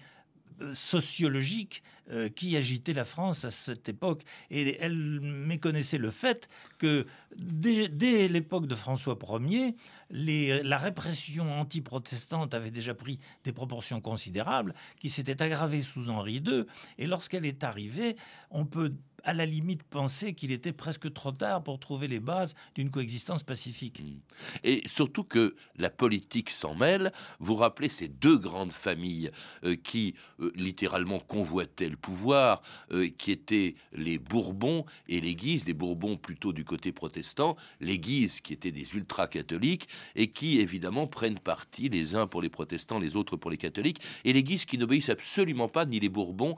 sociologique 0.72 1.82
euh, 2.10 2.28
qui 2.28 2.56
agitait 2.56 2.92
la 2.92 3.04
France 3.04 3.44
à 3.44 3.50
cette 3.50 3.88
époque. 3.88 4.22
Et 4.50 4.76
elle 4.80 4.96
méconnaissait 5.20 5.98
le 5.98 6.10
fait 6.10 6.48
que 6.78 7.04
dès, 7.36 8.28
l'époque 8.28 8.66
de 8.66 8.76
François 8.76 9.19
Ier, 9.40 9.75
les, 10.10 10.62
la 10.62 10.78
répression 10.78 11.60
anti-protestante 11.60 12.54
avait 12.54 12.71
déjà 12.71 12.95
pris 12.95 13.19
des 13.42 13.52
proportions 13.52 14.00
considérables, 14.00 14.73
qui 15.00 15.08
s'était 15.08 15.42
aggravée 15.42 15.82
sous 15.82 16.08
Henri 16.08 16.42
II. 16.47 16.64
Et 16.99 17.08
lorsqu'elle 17.08 17.45
est 17.45 17.64
arrivée, 17.64 18.14
on 18.50 18.66
peut 18.66 18.95
à 19.26 19.34
la 19.34 19.45
limite 19.45 19.82
penser 19.82 20.34
qu'il 20.34 20.52
était 20.52 20.73
presque 20.73 21.12
trop 21.12 21.32
tard 21.32 21.62
pour 21.62 21.78
trouver 21.80 22.06
les 22.06 22.21
bases 22.21 22.54
d'une 22.76 22.91
coexistence 22.91 23.43
pacifique. 23.43 24.00
Mm. 24.00 24.21
Et 24.62 24.82
surtout 24.86 25.25
que 25.25 25.56
la 25.76 25.91
politique 25.91 26.50
s'en 26.50 26.75
mêle. 26.75 27.12
Vous 27.41 27.56
rappelez 27.56 27.89
ces 27.89 28.08
deux 28.08 28.39
grandes 28.39 28.73
familles 28.73 29.30
euh, 29.65 29.75
qui 29.75 30.15
euh, 30.41 30.52
littéralement 30.54 31.19
convoitaient 31.19 31.89
le 31.89 31.97
pouvoir, 31.97 32.62
euh, 32.93 33.08
qui 33.19 33.32
étaient 33.32 33.75
les 33.93 34.19
Bourbons 34.19 34.84
et 35.08 35.21
les 35.21 35.34
Guises, 35.34 35.67
les 35.67 35.75
Bourbons 35.75 36.17
plutôt 36.17 36.52
du 36.52 36.65
côté 36.65 36.93
protestant, 36.93 37.56
les 37.80 37.99
Guises 37.99 38.41
qui 38.41 38.52
étaient 38.52 38.71
des 38.71 38.95
ultra-catholiques 38.95 39.89
et 40.15 40.28
qui 40.28 40.60
évidemment 40.60 41.08
prennent 41.08 41.41
parti 41.41 41.89
les 41.89 42.15
uns 42.15 42.28
pour 42.28 42.43
les 42.43 42.49
protestants, 42.49 43.00
les 43.00 43.17
autres 43.17 43.36
pour 43.36 43.50
les 43.50 43.56
catholiques, 43.56 44.00
et 44.25 44.32
les 44.32 44.45
Guises 44.45 44.67
qui 44.67 44.78
n'obéissent 44.78 45.08
absolument 45.08 45.69
pas, 45.69 45.84
ni 45.84 45.99
les 45.99 46.08
Bourbons, 46.08 46.54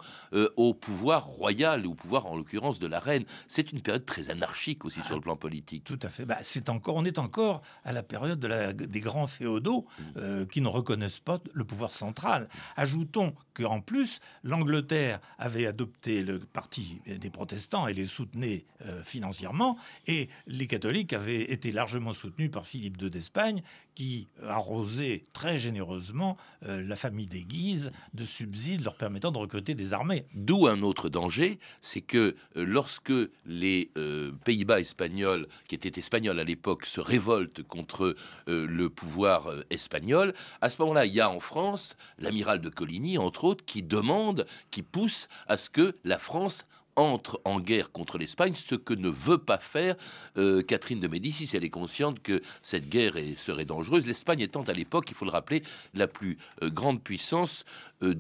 au 0.57 0.75
pouvoir 0.75 1.27
royal, 1.27 1.87
au 1.87 1.95
pouvoir 1.95 2.27
en 2.27 2.37
l'occurrence 2.37 2.58
de 2.59 2.87
la 2.87 3.01
reine. 3.01 3.25
C'est 3.47 3.73
une 3.73 3.81
période 3.81 4.05
très 4.05 4.31
anarchique 4.31 4.85
aussi 4.85 5.01
sur 5.03 5.15
le 5.15 5.21
plan 5.21 5.37
politique. 5.37 5.85
Tout 5.85 5.99
à 6.03 6.11
fait. 6.11 6.25
Bah, 6.25 6.39
c'est 6.43 6.69
encore, 6.69 6.97
on 6.97 7.05
est 7.05 7.19
encore 7.19 7.63
à 7.85 7.93
la 7.93 8.03
période 8.03 8.41
de 8.41 8.47
la, 8.47 8.73
des 8.73 9.01
grands 9.01 9.27
féodaux 9.27 9.87
mm. 9.99 10.03
euh, 10.17 10.47
qui 10.47 10.61
ne 10.61 10.69
reconnaissent 10.69 11.21
pas 11.21 11.41
le 11.53 11.65
pouvoir 11.65 11.93
central. 11.93 12.49
Ajoutons 12.77 13.35
qu'en 13.55 13.81
plus, 13.81 14.21
l'Angleterre 14.43 15.21
avait 15.39 15.67
adopté 15.67 16.23
le 16.23 16.39
parti 16.39 17.01
des 17.07 17.31
protestants 17.31 17.87
et 17.87 17.95
les 17.95 18.07
soutenait 18.07 18.65
euh, 18.85 19.03
financièrement, 19.05 19.77
et 20.07 20.29
les 20.47 20.67
catholiques 20.67 21.13
avaient 21.13 21.51
été 21.51 21.73
largement 21.73 22.13
soutenus 22.13 22.51
par 22.51 22.67
Philippe 22.67 23.01
II 23.01 23.11
d'Espagne, 23.11 23.63
qui 23.99 24.29
arrosait 24.47 25.25
très 25.33 25.59
généreusement 25.59 26.37
euh, 26.65 26.81
la 26.87 26.95
famille 26.95 27.27
des 27.27 27.43
Guises 27.43 27.91
de 28.15 28.25
subsides 28.25 28.85
leur 28.85 28.95
permettant 28.95 29.33
de 29.33 29.39
recruter 29.39 29.75
des 29.75 29.93
armées. 29.93 30.25
D'où 30.35 30.69
un 30.69 30.83
autre 30.83 31.09
danger, 31.09 31.59
c'est 31.81 32.01
que 32.01 32.37
euh, 32.57 32.65
lorsque 32.65 33.13
les 33.45 33.91
euh, 33.99 34.31
Pays-Bas 34.45 34.79
espagnols, 34.79 35.49
qui 35.67 35.75
étaient 35.75 35.99
espagnols 35.99 36.39
à 36.39 36.45
l'époque, 36.45 36.87
se 36.87 37.01
révoltent 37.01 37.65
contre 37.65 38.15
le 38.47 38.89
pouvoir 38.89 39.51
espagnol, 39.71 40.33
à 40.61 40.71
ce 40.71 40.81
moment-là, 40.83 41.05
il 41.05 41.15
y 41.15 41.21
a 41.21 41.29
en 41.29 41.41
France 41.41 41.97
l'amiral 42.21 42.61
de 42.61 42.69
Coligny, 42.69 43.19
entre 43.19 43.43
autres, 43.43 43.65
qui 43.65 43.83
demande, 43.83 44.47
qui 44.71 44.83
pousse 44.83 45.27
à 45.49 45.57
ce 45.57 45.71
que 45.71 45.93
la 46.05 46.21
France 46.21 46.67
entre 46.99 47.41
en 47.45 47.61
guerre 47.61 47.93
contre 47.93 48.19
l'Espagne, 48.19 48.55
ce 48.55 48.75
que 48.75 48.93
ne 48.93 49.09
veut 49.09 49.39
pas 49.39 49.59
faire 49.59 49.95
euh, 50.37 50.63
Catherine 50.63 50.99
de 50.99 51.07
Médicis. 51.07 51.57
Elle 51.57 51.65
est 51.65 51.71
consciente 51.71 52.21
que 52.21 52.43
cette 52.61 52.89
guerre 52.89 53.15
serait 53.37 53.65
dangereuse. 53.65 54.07
L'Espagne 54.07 54.41
étant 54.41 54.63
à 54.63 54.73
l'époque, 54.73 55.07
il 55.09 55.15
faut 55.15 55.25
le 55.25 55.31
rappeler, 55.31 55.63
la 55.95 56.09
plus 56.09 56.39
euh, 56.63 56.71
grande 56.71 57.01
puissance 57.01 57.65
euh, 58.03 58.15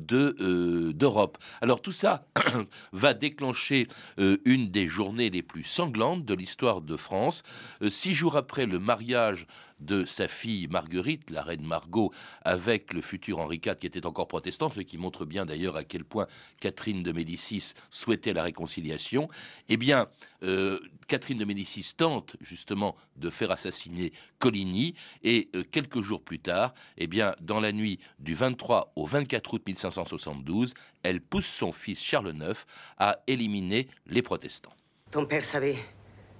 d'Europe. 0.92 1.38
Alors 1.60 1.82
tout 1.82 1.92
ça 1.92 2.24
va 2.92 3.14
déclencher 3.14 3.88
une 4.16 4.70
des 4.70 4.86
journées 4.86 5.30
les 5.30 5.42
plus 5.42 5.64
sanglantes 5.64 6.24
de 6.24 6.34
l'histoire 6.34 6.80
de 6.80 6.96
France. 6.96 7.42
six 7.88 8.14
jours 8.14 8.36
après 8.36 8.66
le 8.66 8.78
mariage 8.78 9.46
de 9.80 10.04
sa 10.04 10.28
fille 10.28 10.68
Marguerite, 10.68 11.30
la 11.30 11.42
reine 11.42 11.66
Margot, 11.66 12.12
avec 12.42 12.92
le 12.92 13.00
futur 13.00 13.38
Henri 13.38 13.60
IV 13.64 13.76
qui 13.76 13.86
était 13.86 14.06
encore 14.06 14.28
protestant, 14.28 14.70
ce 14.70 14.80
qui 14.80 14.98
montre 14.98 15.24
bien 15.24 15.46
d'ailleurs 15.46 15.76
à 15.76 15.84
quel 15.84 16.04
point 16.04 16.26
Catherine 16.60 17.02
de 17.02 17.12
Médicis 17.12 17.74
souhaitait 17.90 18.32
la 18.32 18.42
réconciliation, 18.42 19.28
eh 19.68 19.76
bien, 19.76 20.08
euh, 20.42 20.78
Catherine 21.06 21.38
de 21.38 21.44
Médicis 21.44 21.94
tente 21.96 22.36
justement 22.40 22.96
de 23.16 23.30
faire 23.30 23.50
assassiner 23.50 24.12
Coligny 24.38 24.94
et 25.22 25.48
euh, 25.54 25.62
quelques 25.70 26.00
jours 26.00 26.22
plus 26.22 26.38
tard, 26.38 26.74
eh 26.96 27.06
bien, 27.06 27.34
dans 27.40 27.60
la 27.60 27.72
nuit 27.72 27.98
du 28.18 28.34
23 28.34 28.92
au 28.96 29.06
24 29.06 29.54
août 29.54 29.62
1572, 29.66 30.74
elle 31.02 31.20
pousse 31.20 31.46
son 31.46 31.72
fils 31.72 32.02
Charles 32.02 32.34
IX 32.34 32.66
à 32.98 33.18
éliminer 33.26 33.88
les 34.06 34.22
protestants. 34.22 34.74
Ton 35.10 35.24
père 35.24 35.44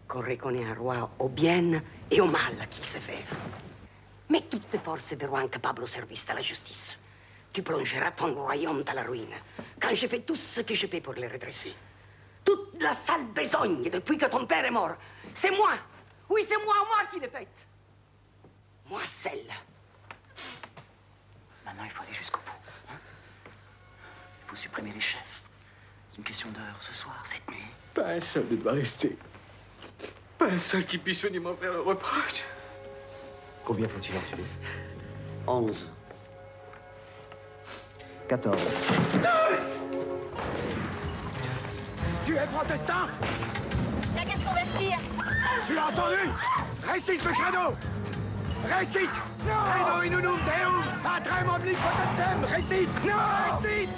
qu'on 0.08 0.22
reconnaît 0.22 0.64
un 0.64 0.74
roi 0.74 1.10
au 1.18 1.28
bien 1.28 1.82
et 2.10 2.20
au 2.20 2.26
mal 2.26 2.66
qu'il 2.70 2.84
sait 2.84 3.00
faire. 3.00 3.26
Mets 4.30 4.42
toutes 4.50 4.68
tes 4.70 4.78
forces 4.78 5.12
de 5.16 5.26
roi 5.26 5.40
incapables 5.40 5.82
au 5.82 5.86
service 5.86 6.26
de 6.26 6.32
la 6.32 6.40
justice. 6.42 6.98
Tu 7.52 7.62
plongeras 7.62 8.10
ton 8.12 8.34
royaume 8.34 8.82
dans 8.82 8.92
la 8.94 9.02
ruine. 9.02 9.34
Quand 9.80 9.94
j'ai 9.94 10.08
fait 10.08 10.20
tout 10.20 10.34
ce 10.36 10.62
que 10.62 10.74
je 10.74 10.86
peux 10.86 11.00
pour 11.00 11.14
les 11.14 11.28
redresser. 11.28 11.74
Toute 12.44 12.80
la 12.80 12.94
sale 12.94 13.24
besogne 13.34 13.88
depuis 13.90 14.16
que 14.16 14.26
ton 14.26 14.46
père 14.46 14.64
est 14.64 14.70
mort. 14.70 14.94
C'est 15.34 15.50
moi. 15.50 15.72
Oui, 16.28 16.42
c'est 16.46 16.62
moi, 16.64 16.74
moi 16.86 16.98
qui 17.10 17.20
l'ai 17.20 17.28
faite. 17.28 17.66
Moi 18.88 19.00
seul. 19.06 19.44
Maintenant, 21.64 21.84
il 21.84 21.90
faut 21.90 22.02
aller 22.02 22.12
jusqu'au 22.14 22.40
bout. 22.40 22.92
hein. 22.92 22.96
il 24.44 24.48
faut 24.50 24.56
supprimer 24.56 24.92
les 24.92 25.00
chefs. 25.00 25.42
C'est 26.08 26.16
une 26.18 26.24
question 26.24 26.50
d'heure, 26.50 26.76
ce 26.80 26.94
soir, 26.94 27.20
cette 27.24 27.48
nuit. 27.50 27.64
Pas 27.92 28.08
un 28.08 28.20
seul 28.20 28.46
ne 28.50 28.56
doit 28.56 28.72
rester. 28.72 29.16
Pas 30.38 30.46
un 30.46 30.58
seul 30.58 30.84
qui 30.84 30.98
puisse 30.98 31.22
venir 31.22 31.40
m'en 31.42 31.54
faire 31.54 31.72
le 31.72 31.80
reproche. 31.80 32.44
Combien 33.64 33.88
faut-il 33.88 34.16
en 34.16 34.20
tuer 34.20 34.44
11. 35.46 35.88
14. 38.28 38.60
Tu 42.24 42.36
es 42.36 42.46
protestant? 42.46 43.08
T'as 44.14 44.24
qu'à 44.24 44.36
se 44.36 44.44
convertir 44.46 44.98
Tu 45.66 45.74
l'as 45.74 45.86
entendu? 45.88 46.30
Récite 46.86 47.24
le 47.24 47.30
credo! 47.32 47.76
Récite! 48.68 49.10
Credo 49.44 50.02
inunum 50.02 50.38
deum 50.44 50.82
Patrem 51.02 51.48
omnipotentem 51.48 52.44
Récite! 52.44 52.88
Récite 53.62 53.88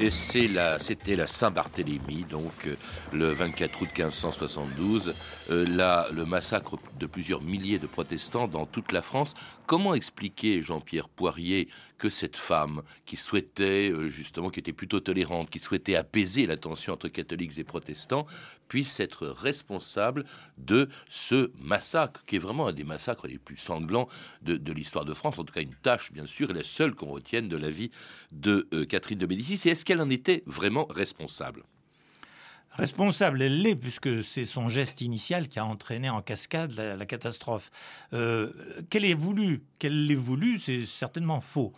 Et 0.00 0.10
c'était 0.10 1.16
la 1.16 1.26
Saint-Barthélemy, 1.26 2.24
donc 2.30 2.52
euh, 2.68 2.76
le 3.12 3.32
24 3.32 3.82
août 3.82 3.88
1572, 3.88 5.12
euh, 5.50 6.08
le 6.12 6.24
massacre 6.24 6.76
de 7.00 7.06
plusieurs 7.06 7.42
milliers 7.42 7.80
de 7.80 7.88
protestants 7.88 8.46
dans 8.46 8.64
toute 8.64 8.92
la 8.92 9.02
France. 9.02 9.34
Comment 9.66 9.94
expliquer, 9.94 10.62
Jean-Pierre 10.62 11.08
Poirier, 11.08 11.68
que 11.98 12.10
cette 12.10 12.36
femme 12.36 12.82
qui 13.04 13.16
souhaitait, 13.16 13.90
euh, 13.90 14.08
justement, 14.08 14.50
qui 14.50 14.60
était 14.60 14.72
plutôt 14.72 15.00
tolérante, 15.00 15.50
qui 15.50 15.58
souhaitait 15.58 15.96
apaiser 15.96 16.46
la 16.46 16.56
tension 16.56 16.92
entre 16.92 17.08
catholiques 17.08 17.58
et 17.58 17.64
protestants, 17.64 18.26
puisse 18.68 19.00
être 19.00 19.26
responsable 19.26 20.24
de 20.56 20.88
ce 21.08 21.50
massacre, 21.58 22.24
qui 22.24 22.36
est 22.36 22.38
vraiment 22.38 22.68
un 22.68 22.72
des 22.72 22.84
massacres 22.84 23.26
les 23.26 23.38
plus 23.38 23.56
sanglants 23.56 24.08
de, 24.42 24.72
l'histoire 24.72 25.04
de 25.04 25.14
France, 25.14 25.38
en 25.38 25.44
tout 25.44 25.52
cas 25.52 25.62
une 25.62 25.74
tâche, 25.74 26.12
bien 26.12 26.26
sûr, 26.26 26.50
et 26.50 26.54
la 26.54 26.62
seule 26.62 26.94
qu'on 26.94 27.10
retienne 27.10 27.48
de 27.48 27.56
la 27.56 27.70
vie 27.70 27.90
de 28.30 28.68
euh, 28.72 28.84
Catherine 28.84 29.18
de 29.18 29.26
Médicis. 29.26 29.68
Et 29.68 29.72
est-ce 29.72 29.84
qu'elle 29.84 30.00
en 30.00 30.10
était 30.10 30.42
vraiment 30.46 30.86
responsable? 30.86 31.64
Responsable, 32.72 33.42
elle 33.42 33.62
l'est, 33.62 33.74
puisque 33.74 34.22
c'est 34.22 34.44
son 34.44 34.68
geste 34.68 35.00
initial 35.00 35.48
qui 35.48 35.58
a 35.58 35.64
entraîné 35.64 36.10
en 36.10 36.22
cascade 36.22 36.72
la, 36.76 36.96
la 36.96 37.06
catastrophe. 37.06 37.70
Euh, 38.12 38.52
qu'elle 38.88 39.04
ait 39.04 39.14
voulu, 39.14 39.62
qu'elle 39.78 40.06
l'ait 40.06 40.14
voulu, 40.14 40.58
c'est 40.58 40.86
certainement 40.86 41.40
faux. 41.40 41.72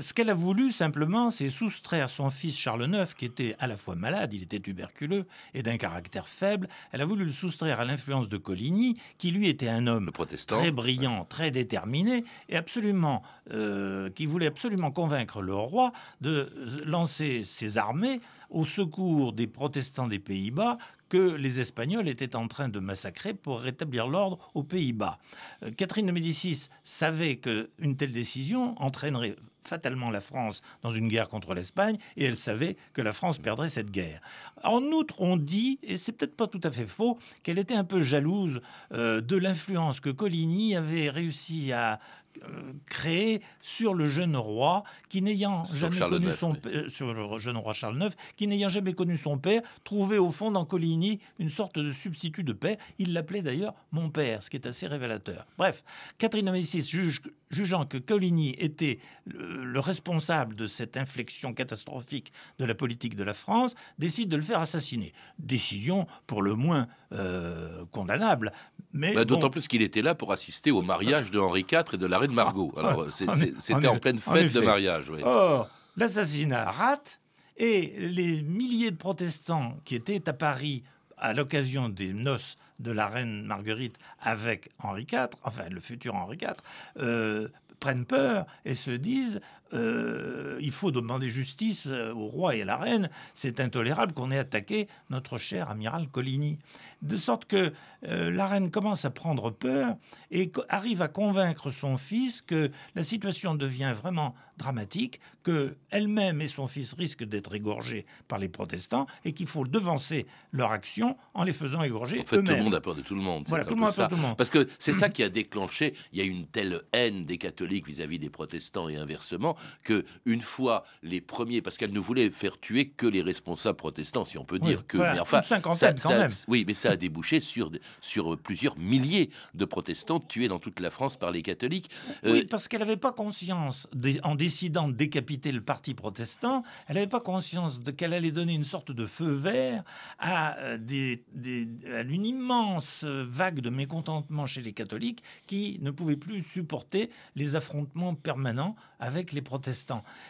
Ce 0.00 0.14
qu'elle 0.14 0.30
a 0.30 0.34
voulu, 0.34 0.70
simplement, 0.70 1.30
c'est 1.30 1.48
soustraire 1.48 2.08
son 2.08 2.30
fils 2.30 2.56
Charles 2.56 2.88
IX, 2.92 3.12
qui 3.14 3.24
était 3.24 3.56
à 3.58 3.66
la 3.66 3.76
fois 3.76 3.96
malade, 3.96 4.32
il 4.32 4.42
était 4.42 4.60
tuberculeux 4.60 5.26
et 5.54 5.62
d'un 5.62 5.76
caractère 5.76 6.28
faible. 6.28 6.68
Elle 6.92 7.00
a 7.00 7.04
voulu 7.04 7.24
le 7.24 7.32
soustraire 7.32 7.80
à 7.80 7.84
l'influence 7.84 8.28
de 8.28 8.36
Coligny, 8.36 8.96
qui 9.18 9.32
lui 9.32 9.48
était 9.48 9.68
un 9.68 9.88
homme 9.88 10.12
protestant. 10.12 10.58
très 10.58 10.70
brillant, 10.70 11.24
très 11.24 11.50
déterminé, 11.50 12.24
et 12.48 12.56
absolument, 12.56 13.24
euh, 13.50 14.08
qui 14.10 14.26
voulait 14.26 14.46
absolument 14.46 14.92
convaincre 14.92 15.42
le 15.42 15.54
roi 15.54 15.92
de 16.20 16.52
lancer 16.84 17.42
ses 17.42 17.76
armées 17.76 18.20
au 18.52 18.64
secours 18.64 19.32
des 19.32 19.46
protestants 19.46 20.06
des 20.06 20.18
Pays-Bas 20.18 20.78
que 21.08 21.34
les 21.34 21.60
Espagnols 21.60 22.08
étaient 22.08 22.36
en 22.36 22.48
train 22.48 22.68
de 22.68 22.78
massacrer 22.78 23.34
pour 23.34 23.60
rétablir 23.60 24.06
l'ordre 24.06 24.38
aux 24.54 24.62
Pays-Bas. 24.62 25.18
Euh, 25.62 25.70
Catherine 25.70 26.06
de 26.06 26.12
Médicis 26.12 26.68
savait 26.84 27.36
qu'une 27.36 27.96
telle 27.96 28.12
décision 28.12 28.74
entraînerait 28.80 29.36
fatalement 29.62 30.10
la 30.10 30.20
France 30.20 30.60
dans 30.82 30.90
une 30.90 31.08
guerre 31.08 31.28
contre 31.28 31.54
l'Espagne 31.54 31.96
et 32.16 32.24
elle 32.24 32.36
savait 32.36 32.76
que 32.92 33.02
la 33.02 33.12
France 33.12 33.38
perdrait 33.38 33.68
cette 33.68 33.90
guerre. 33.90 34.20
En 34.64 34.82
outre, 34.82 35.20
on 35.20 35.36
dit, 35.36 35.78
et 35.82 35.96
c'est 35.96 36.12
peut-être 36.12 36.36
pas 36.36 36.46
tout 36.46 36.60
à 36.64 36.70
fait 36.70 36.86
faux, 36.86 37.18
qu'elle 37.42 37.58
était 37.58 37.74
un 37.74 37.84
peu 37.84 38.00
jalouse 38.00 38.60
euh, 38.92 39.20
de 39.20 39.36
l'influence 39.36 40.00
que 40.00 40.10
Coligny 40.10 40.76
avait 40.76 41.10
réussi 41.10 41.72
à 41.72 42.00
euh, 42.44 42.72
créer 42.86 43.42
sur 43.60 43.94
le 43.94 44.08
jeune 44.08 44.36
roi 44.36 44.84
qui 45.08 45.20
n'ayant 45.22 45.64
jamais 45.64 45.96
Charles 45.96 46.12
connu 46.12 46.30
son 46.30 46.52
oui. 46.52 46.58
père- 46.58 46.72
euh, 46.74 46.88
sur 46.88 47.12
le 47.12 47.38
jeune 47.38 47.56
roi 47.56 47.74
Charles 47.74 48.02
IX 48.02 48.14
qui 48.36 48.46
n'ayant 48.46 48.68
jamais 48.68 48.94
connu 48.94 49.16
son 49.16 49.38
père 49.38 49.62
trouvait 49.84 50.18
au 50.18 50.32
fond 50.32 50.50
dans 50.50 50.64
Coligny 50.64 51.20
une 51.38 51.48
sorte 51.50 51.78
de 51.78 51.92
substitut 51.92 52.44
de 52.44 52.52
père 52.52 52.76
il 52.98 53.12
l'appelait 53.12 53.42
d'ailleurs 53.42 53.74
mon 53.92 54.08
père 54.10 54.42
ce 54.42 54.50
qui 54.50 54.56
est 54.56 54.66
assez 54.66 54.86
révélateur 54.86 55.46
bref 55.58 55.84
Catherine 56.18 56.46
de 56.46 56.50
Médicis 56.52 56.82
juge- 56.82 57.20
jugeant 57.52 57.86
que 57.86 57.98
Coligny 57.98 58.54
était 58.58 58.98
le, 59.26 59.64
le 59.64 59.80
responsable 59.80 60.56
de 60.56 60.66
cette 60.66 60.96
inflexion 60.96 61.52
catastrophique 61.54 62.32
de 62.58 62.64
la 62.64 62.74
politique 62.74 63.14
de 63.14 63.22
la 63.22 63.34
France 63.34 63.74
décide 63.98 64.28
de 64.30 64.36
le 64.36 64.42
faire 64.42 64.58
assassiner 64.60 65.12
décision 65.38 66.06
pour 66.26 66.42
le 66.42 66.54
moins 66.54 66.88
euh, 67.12 67.84
condamnable 67.92 68.52
mais 68.94 69.14
Bah, 69.14 69.24
bon, 69.24 69.34
D'autant 69.36 69.50
plus 69.50 69.68
qu'il 69.68 69.82
était 69.82 70.02
là 70.02 70.14
pour 70.14 70.32
assister 70.32 70.70
au 70.70 70.82
mariage 70.82 71.30
de 71.30 71.38
Henri 71.38 71.60
IV 71.70 71.94
et 71.94 71.96
de 71.98 72.06
la 72.06 72.18
reine 72.18 72.32
Margot. 72.34 72.72
Alors, 72.76 72.98
en- 73.00 73.08
en 73.08 73.10
c'était 73.12 73.30
en, 73.30 73.92
effet, 73.92 74.00
pleine 74.00 74.18
fête 74.18 74.52
de 74.52 74.60
mariage. 74.60 75.08
oui. 75.10 75.20
Or, 75.22 75.68
l'assassinat 75.96 76.70
rate 76.70 77.20
et 77.56 77.94
les 77.98 78.42
milliers 78.42 78.90
de 78.90 78.96
protestants 78.96 79.78
qui 79.84 79.94
étaient 79.94 80.28
à 80.28 80.32
Paris 80.32 80.82
à 81.18 81.32
l'occasion 81.34 81.88
des 81.88 82.12
noces 82.12 82.56
de 82.82 82.90
la 82.90 83.08
reine 83.08 83.44
Marguerite 83.44 83.98
avec 84.20 84.70
Henri 84.78 85.06
IV, 85.10 85.28
enfin 85.42 85.68
le 85.70 85.80
futur 85.80 86.14
Henri 86.14 86.38
IV, 86.40 86.54
euh, 86.98 87.48
prennent 87.80 88.04
peur 88.04 88.46
et 88.64 88.74
se 88.74 88.90
disent 88.90 89.40
euh, 89.72 90.58
il 90.60 90.70
faut 90.70 90.90
demander 90.90 91.28
justice 91.28 91.86
euh, 91.86 92.12
au 92.12 92.26
roi 92.26 92.56
et 92.56 92.62
à 92.62 92.64
la 92.64 92.76
reine. 92.76 93.08
C'est 93.34 93.60
intolérable 93.60 94.12
qu'on 94.12 94.30
ait 94.30 94.38
attaqué 94.38 94.88
notre 95.10 95.38
cher 95.38 95.70
amiral 95.70 96.08
Coligny. 96.08 96.58
De 97.00 97.16
sorte 97.16 97.46
que 97.46 97.72
euh, 98.06 98.30
la 98.30 98.46
reine 98.46 98.70
commence 98.70 99.04
à 99.04 99.10
prendre 99.10 99.50
peur 99.50 99.96
et 100.30 100.52
arrive 100.68 101.02
à 101.02 101.08
convaincre 101.08 101.70
son 101.70 101.96
fils 101.96 102.42
que 102.42 102.70
la 102.94 103.02
situation 103.02 103.54
devient 103.54 103.94
vraiment 104.00 104.34
dramatique, 104.56 105.20
que 105.42 105.76
elle-même 105.90 106.40
et 106.40 106.46
son 106.46 106.68
fils 106.68 106.92
risquent 106.92 107.24
d'être 107.24 107.54
égorgés 107.54 108.06
par 108.28 108.38
les 108.38 108.48
protestants 108.48 109.06
et 109.24 109.32
qu'il 109.32 109.46
faut 109.46 109.66
devancer 109.66 110.26
leur 110.52 110.70
action 110.70 111.16
en 111.34 111.42
les 111.42 111.52
faisant 111.52 111.82
égorger 111.82 112.20
En 112.20 112.24
fait, 112.24 112.42
tout 112.42 112.52
le 112.52 112.62
monde 112.62 112.74
a 112.74 112.80
peur 112.80 112.94
de 112.94 113.00
tout 113.00 113.14
le 113.14 113.22
monde. 113.22 113.44
Voilà, 113.48 113.64
tout 113.64 113.74
le 113.74 113.80
monde 113.80 113.90
a 113.90 113.94
peur 113.94 114.08
de 114.08 114.14
tout 114.14 114.20
le 114.20 114.26
monde. 114.26 114.36
Parce 114.36 114.50
que 114.50 114.68
c'est 114.78 114.92
ça 114.92 115.08
qui 115.08 115.22
a 115.22 115.28
déclenché. 115.28 115.94
Il 116.12 116.18
y 116.18 116.22
a 116.22 116.24
une 116.24 116.46
telle 116.46 116.82
haine 116.92 117.24
des 117.24 117.38
catholiques 117.38 117.86
vis-à-vis 117.88 118.18
des 118.18 118.30
protestants 118.30 118.88
et 118.88 118.96
inversement 118.96 119.56
que 119.82 120.04
une 120.24 120.42
fois 120.42 120.84
les 121.02 121.20
premiers, 121.20 121.62
parce 121.62 121.76
qu'elle 121.76 121.92
ne 121.92 122.00
voulait 122.00 122.30
faire 122.30 122.58
tuer 122.60 122.88
que 122.88 123.06
les 123.06 123.22
responsables 123.22 123.76
protestants, 123.76 124.24
si 124.24 124.38
on 124.38 124.44
peut 124.44 124.58
Oui, 124.62 124.68
dire 124.68 124.86
que. 124.86 124.98
enfin, 124.98 125.12
mais 125.14 125.20
enfin, 125.20 125.42
ça- 125.42 125.60
quand 125.60 125.74
ça- 125.74 125.92
même. 126.18 126.30
Oui, 126.48 126.64
mais 126.66 126.74
ça 126.74 126.90
a 126.92 126.96
débouché 126.96 127.40
sur 127.40 127.70
sur 128.00 128.38
plusieurs 128.38 128.76
milliers 128.78 129.30
de 129.54 129.64
protestants 129.64 130.20
tués 130.20 130.48
dans 130.48 130.58
toute 130.58 130.80
la 130.80 130.90
France 130.90 131.16
par 131.16 131.30
les 131.30 131.42
catholiques. 131.42 131.90
Euh, 132.24 132.32
Oui, 132.32 132.44
parce 132.46 132.68
qu'elle 132.68 132.80
n'avait 132.80 132.96
pas 132.96 133.12
conscience, 133.12 133.86
en 134.22 134.34
décidant 134.34 134.88
de 134.88 134.92
décapiter 134.94 135.52
le 135.52 135.60
parti 135.60 135.94
protestant, 135.94 136.62
elle 136.88 136.96
n'avait 136.96 137.06
pas 137.06 137.20
conscience 137.20 137.82
de 137.82 137.90
qu'elle 137.90 138.14
allait 138.14 138.30
donner 138.32 138.54
une 138.54 138.64
sorte 138.64 138.90
de 138.92 139.06
feu 139.06 139.32
vert 139.32 139.84
à, 140.18 140.56
euh, 140.58 140.78
des, 140.78 141.24
des- 141.32 141.68
à 141.94 142.00
une 142.02 142.26
immense 142.26 143.02
euh, 143.04 143.24
vague 143.28 143.60
de 143.60 143.70
mécontentement 143.70 144.46
chez 144.46 144.60
les 144.62 144.72
catholiques 144.72 145.22
qui 145.46 145.78
ne 145.80 145.90
pouvaient 145.90 146.16
plus 146.16 146.42
supporter 146.42 147.10
les 147.36 147.56
affrontements 147.56 148.14
permanents 148.14 148.76
avec 149.00 149.32
les 149.32 149.40
protestants 149.42 149.51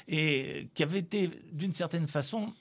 et 0.09 0.63
euh, 0.63 0.65
qui 0.75 0.83
avaient 0.83 0.99
été 0.99 1.31
d'une 1.53 1.73
certaine 1.73 2.07
façon 2.09 2.53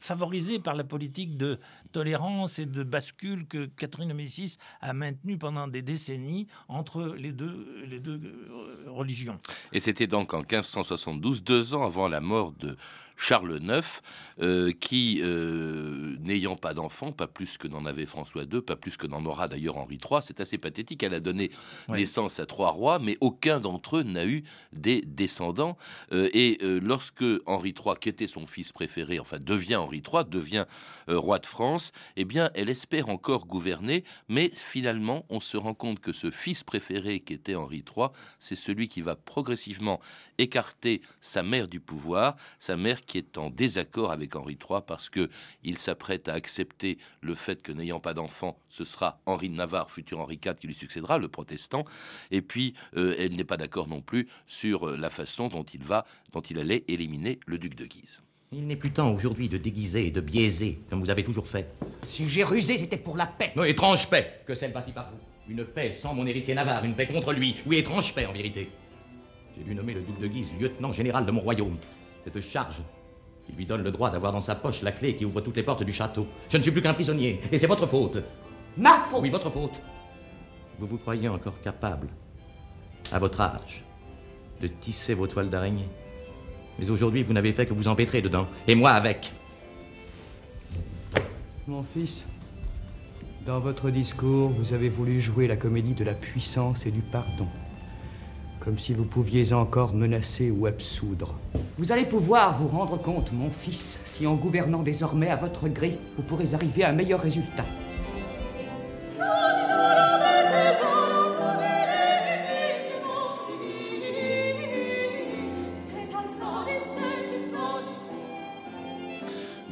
favorisé 0.00 0.58
par 0.58 0.74
la 0.74 0.84
politique 0.84 1.36
de 1.36 1.58
tolérance 1.92 2.58
et 2.58 2.66
de 2.66 2.82
bascule 2.82 3.46
que 3.46 3.66
Catherine 3.66 4.08
de 4.08 4.14
Médicis 4.14 4.58
a 4.80 4.92
maintenue 4.92 5.38
pendant 5.38 5.68
des 5.68 5.82
décennies 5.82 6.46
entre 6.68 7.14
les 7.16 7.32
deux, 7.32 7.66
les 7.88 8.00
deux 8.00 8.20
euh, 8.22 8.90
religions. 8.90 9.38
Et 9.72 9.80
c'était 9.80 10.06
donc 10.06 10.34
en 10.34 10.38
1572, 10.38 11.42
deux 11.42 11.74
ans 11.74 11.84
avant 11.84 12.08
la 12.08 12.20
mort 12.20 12.52
de 12.52 12.76
Charles 13.16 13.60
IX, 13.62 14.02
euh, 14.40 14.72
qui, 14.72 15.20
euh, 15.22 16.16
n'ayant 16.20 16.56
pas 16.56 16.74
d'enfant, 16.74 17.12
pas 17.12 17.26
plus 17.26 17.56
que 17.56 17.66
n'en 17.68 17.86
avait 17.86 18.06
François 18.06 18.42
II, 18.42 18.60
pas 18.60 18.76
plus 18.76 18.96
que 18.96 19.06
n'en 19.06 19.24
aura 19.24 19.48
d'ailleurs 19.48 19.76
Henri 19.78 19.98
III, 19.98 20.20
c'est 20.22 20.40
assez 20.40 20.58
pathétique. 20.58 21.02
Elle 21.02 21.14
a 21.14 21.20
donné 21.20 21.50
Oui. 21.88 22.00
naissance 22.00 22.38
à 22.40 22.46
trois 22.46 22.70
rois, 22.70 22.98
mais 22.98 23.16
aucun 23.20 23.60
d'entre 23.60 23.98
eux 23.98 24.02
n'a 24.02 24.26
eu 24.26 24.44
des 24.72 25.00
descendants. 25.00 25.76
Euh, 26.12 26.28
et 26.34 26.58
lorsque 26.60 27.24
Henri 27.46 27.70
III, 27.70 27.94
qui 28.00 28.08
était 28.08 28.26
son 28.26 28.46
fils 28.46 28.72
préféré, 28.72 29.18
enfin 29.18 29.38
devient 29.38 29.76
Henri 29.76 30.02
III, 30.06 30.24
devient 30.28 30.66
roi 31.08 31.38
de 31.38 31.46
France, 31.46 31.92
eh 32.16 32.24
bien, 32.24 32.50
elle 32.54 32.68
espère 32.68 33.08
encore 33.08 33.46
gouverner, 33.46 34.04
mais 34.28 34.50
finalement, 34.54 35.24
on 35.28 35.40
se 35.40 35.56
rend 35.56 35.74
compte 35.74 36.00
que 36.00 36.12
ce 36.12 36.30
fils 36.30 36.64
préféré 36.64 37.20
qui 37.20 37.32
était 37.34 37.54
Henri 37.54 37.84
III, 37.96 38.08
c'est 38.38 38.56
celui 38.56 38.88
qui 38.88 39.00
va 39.00 39.16
progressivement 39.16 40.00
écarter 40.38 41.00
sa 41.20 41.42
mère 41.42 41.68
du 41.68 41.80
pouvoir, 41.80 42.36
sa 42.58 42.76
mère 42.76 43.04
qui 43.06 43.18
est 43.18 43.38
en 43.38 43.50
désaccord 43.50 44.10
avec 44.12 44.36
Henri 44.36 44.58
III 44.60 44.80
parce 44.86 45.08
que 45.08 45.28
il 45.62 45.78
s'apprête 45.78 46.28
à 46.28 46.34
accepter 46.34 46.98
le 47.20 47.34
fait 47.34 47.62
que 47.62 47.72
n'ayant 47.72 48.00
pas 48.00 48.14
d'enfant, 48.14 48.58
ce 48.68 48.84
sera 48.84 49.20
Henri 49.26 49.48
de 49.48 49.54
Navarre, 49.54 49.90
futur 49.90 50.20
Henri 50.20 50.38
IV, 50.44 50.56
qui 50.56 50.66
lui 50.66 50.74
succédera, 50.74 51.18
le 51.18 51.28
protestant. 51.28 51.84
Et 52.30 52.42
puis, 52.42 52.74
euh, 52.96 53.14
elle 53.18 53.36
n'est 53.36 53.44
pas 53.44 53.56
d'accord 53.56 53.88
non 53.88 54.00
plus 54.00 54.28
sur 54.46 54.88
euh, 54.88 54.96
la 54.96 55.10
façon 55.10 55.48
dont 55.48 55.64
il 55.64 55.82
va, 55.82 56.04
dont 56.32 56.40
il 56.40 56.58
allait 56.58 56.84
éliminer 56.88 57.38
le 57.46 57.58
duc 57.58 57.74
de 57.74 57.86
Guise. 57.86 58.20
Il 58.52 58.66
n'est 58.66 58.76
plus 58.76 58.92
temps 58.92 59.12
aujourd'hui 59.12 59.48
de 59.48 59.58
déguiser 59.58 60.06
et 60.06 60.10
de 60.10 60.20
biaiser, 60.20 60.78
comme 60.88 61.00
vous 61.00 61.10
avez 61.10 61.24
toujours 61.24 61.48
fait. 61.48 61.68
Si 62.02 62.28
j'ai 62.28 62.44
rusé, 62.44 62.78
c'était 62.78 62.96
pour 62.96 63.16
la 63.16 63.26
paix. 63.26 63.52
Non, 63.56 63.64
étrange 63.64 64.08
paix 64.08 64.40
que 64.46 64.54
celle 64.54 64.72
bâtie 64.72 64.92
par 64.92 65.10
vous. 65.10 65.52
Une 65.52 65.64
paix 65.64 65.92
sans 65.92 66.14
mon 66.14 66.26
héritier 66.26 66.54
Navarre, 66.54 66.84
une 66.84 66.94
paix 66.94 67.08
contre 67.08 67.32
lui. 67.32 67.56
Oui, 67.66 67.78
étrange 67.78 68.14
paix 68.14 68.26
en 68.26 68.32
vérité. 68.32 68.68
J'ai 69.56 69.64
dû 69.64 69.74
nommer 69.74 69.94
le 69.94 70.02
duc 70.02 70.20
de 70.20 70.26
Guise 70.28 70.52
lieutenant 70.60 70.92
général 70.92 71.26
de 71.26 71.32
mon 71.32 71.40
royaume. 71.40 71.76
Cette 72.22 72.40
charge 72.40 72.82
qui 73.46 73.52
lui 73.52 73.66
donne 73.66 73.82
le 73.82 73.90
droit 73.90 74.10
d'avoir 74.10 74.32
dans 74.32 74.40
sa 74.40 74.54
poche 74.54 74.82
la 74.82 74.92
clé 74.92 75.16
qui 75.16 75.24
ouvre 75.24 75.40
toutes 75.40 75.56
les 75.56 75.62
portes 75.62 75.82
du 75.82 75.92
château. 75.92 76.26
Je 76.48 76.56
ne 76.56 76.62
suis 76.62 76.72
plus 76.72 76.82
qu'un 76.82 76.94
prisonnier, 76.94 77.40
et 77.50 77.58
c'est 77.58 77.66
votre 77.66 77.86
faute. 77.86 78.18
Ma 78.76 79.06
faute 79.10 79.22
Oui, 79.22 79.30
votre 79.30 79.50
faute. 79.50 79.80
Vous 80.78 80.86
vous 80.86 80.98
croyez 80.98 81.28
encore 81.28 81.60
capable, 81.62 82.08
à 83.12 83.18
votre 83.18 83.40
âge, 83.40 83.82
de 84.60 84.66
tisser 84.66 85.14
vos 85.14 85.26
toiles 85.26 85.48
d'araignée. 85.48 85.88
Mais 86.78 86.90
aujourd'hui, 86.90 87.22
vous 87.22 87.32
n'avez 87.32 87.52
fait 87.52 87.66
que 87.66 87.72
vous 87.72 87.88
empêtrer 87.88 88.20
dedans, 88.20 88.46
et 88.66 88.74
moi 88.74 88.90
avec. 88.90 89.32
Mon 91.66 91.82
fils, 91.82 92.26
dans 93.46 93.60
votre 93.60 93.90
discours, 93.90 94.50
vous 94.50 94.72
avez 94.72 94.88
voulu 94.88 95.20
jouer 95.20 95.46
la 95.46 95.56
comédie 95.56 95.94
de 95.94 96.04
la 96.04 96.14
puissance 96.14 96.84
et 96.84 96.90
du 96.90 97.00
pardon. 97.00 97.48
Comme 98.66 98.80
si 98.80 98.94
vous 98.94 99.04
pouviez 99.04 99.52
encore 99.52 99.94
menacer 99.94 100.50
ou 100.50 100.66
absoudre. 100.66 101.36
Vous 101.78 101.92
allez 101.92 102.04
pouvoir 102.04 102.60
vous 102.60 102.66
rendre 102.66 103.00
compte, 103.00 103.32
mon 103.32 103.48
fils, 103.48 104.00
si 104.04 104.26
en 104.26 104.34
gouvernant 104.34 104.82
désormais 104.82 105.28
à 105.28 105.36
votre 105.36 105.68
gré, 105.68 105.96
vous 106.16 106.24
pourrez 106.24 106.52
arriver 106.52 106.82
à 106.82 106.88
un 106.88 106.92
meilleur 106.92 107.20
résultat. 107.20 107.64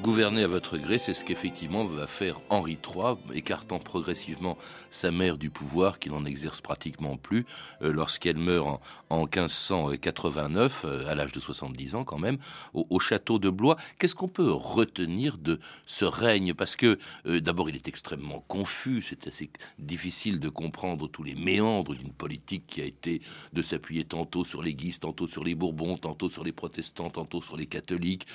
Gouverner 0.04 0.42
à 0.42 0.48
votre 0.48 0.76
gré, 0.76 0.98
c'est 0.98 1.14
ce 1.14 1.24
qu'effectivement 1.24 1.86
va 1.86 2.06
faire 2.06 2.38
Henri 2.50 2.76
III, 2.86 3.16
écartant 3.34 3.78
progressivement 3.78 4.58
sa 4.90 5.10
mère 5.10 5.38
du 5.38 5.48
pouvoir, 5.48 5.98
qu'il 5.98 6.12
n'en 6.12 6.26
exerce 6.26 6.60
pratiquement 6.60 7.16
plus, 7.16 7.46
euh, 7.80 7.90
lorsqu'elle 7.90 8.36
meurt 8.36 8.68
en, 8.68 8.80
en 9.08 9.20
1589, 9.22 10.82
euh, 10.84 11.06
à 11.08 11.14
l'âge 11.14 11.32
de 11.32 11.40
70 11.40 11.94
ans 11.94 12.04
quand 12.04 12.18
même, 12.18 12.36
au, 12.74 12.86
au 12.90 12.98
château 12.98 13.38
de 13.38 13.48
Blois. 13.48 13.78
Qu'est-ce 13.98 14.14
qu'on 14.14 14.28
peut 14.28 14.52
retenir 14.52 15.38
de 15.38 15.58
ce 15.86 16.04
règne? 16.04 16.52
Parce 16.52 16.76
que 16.76 16.98
euh, 17.26 17.40
d'abord, 17.40 17.70
il 17.70 17.76
est 17.76 17.88
extrêmement 17.88 18.44
confus, 18.46 19.00
c'est 19.08 19.26
assez 19.26 19.48
difficile 19.78 20.38
de 20.38 20.50
comprendre 20.50 21.08
tous 21.08 21.22
les 21.22 21.34
méandres 21.34 21.94
d'une 21.94 22.12
politique 22.12 22.66
qui 22.66 22.82
a 22.82 22.84
été 22.84 23.22
de 23.54 23.62
s'appuyer 23.62 24.04
tantôt 24.04 24.44
sur 24.44 24.62
les 24.62 24.74
Guises, 24.74 25.00
tantôt 25.00 25.28
sur 25.28 25.44
les 25.44 25.54
Bourbons, 25.54 25.96
tantôt 25.96 26.28
sur 26.28 26.44
les 26.44 26.52
protestants, 26.52 27.08
tantôt 27.08 27.40
sur 27.40 27.56
les 27.56 27.66
catholiques. 27.66 28.26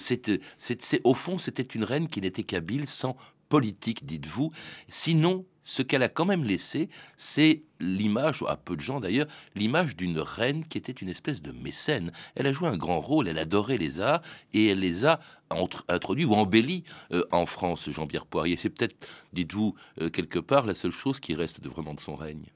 C'est, 0.00 0.28
c'est, 0.58 0.82
c'est- 0.82 1.11
au 1.12 1.14
fond, 1.14 1.36
c'était 1.36 1.62
une 1.62 1.84
reine 1.84 2.08
qui 2.08 2.22
n'était 2.22 2.42
qu'habile 2.42 2.88
sans 2.88 3.18
politique, 3.50 4.06
dites-vous. 4.06 4.50
Sinon, 4.88 5.44
ce 5.62 5.82
qu'elle 5.82 6.02
a 6.02 6.08
quand 6.08 6.24
même 6.24 6.42
laissé, 6.42 6.88
c'est 7.18 7.64
l'image, 7.80 8.42
à 8.48 8.56
peu 8.56 8.76
de 8.76 8.80
gens 8.80 8.98
d'ailleurs, 8.98 9.26
l'image 9.54 9.94
d'une 9.94 10.18
reine 10.18 10.64
qui 10.66 10.78
était 10.78 10.92
une 10.92 11.10
espèce 11.10 11.42
de 11.42 11.52
mécène. 11.52 12.12
Elle 12.34 12.46
a 12.46 12.52
joué 12.52 12.68
un 12.68 12.78
grand 12.78 13.02
rôle, 13.02 13.28
elle 13.28 13.36
adorait 13.36 13.76
les 13.76 14.00
arts 14.00 14.22
et 14.54 14.68
elle 14.68 14.80
les 14.80 15.04
a 15.04 15.20
introduits 15.88 16.24
ou 16.24 16.32
embellis 16.32 16.84
euh, 17.12 17.24
en 17.30 17.44
France, 17.44 17.90
Jean-Pierre 17.90 18.24
Poirier. 18.24 18.56
C'est 18.56 18.70
peut-être, 18.70 18.96
dites-vous, 19.34 19.74
euh, 20.00 20.08
quelque 20.08 20.38
part, 20.38 20.64
la 20.64 20.74
seule 20.74 20.92
chose 20.92 21.20
qui 21.20 21.34
reste 21.34 21.60
de 21.60 21.68
vraiment 21.68 21.92
de 21.92 22.00
son 22.00 22.16
règne. 22.16 22.46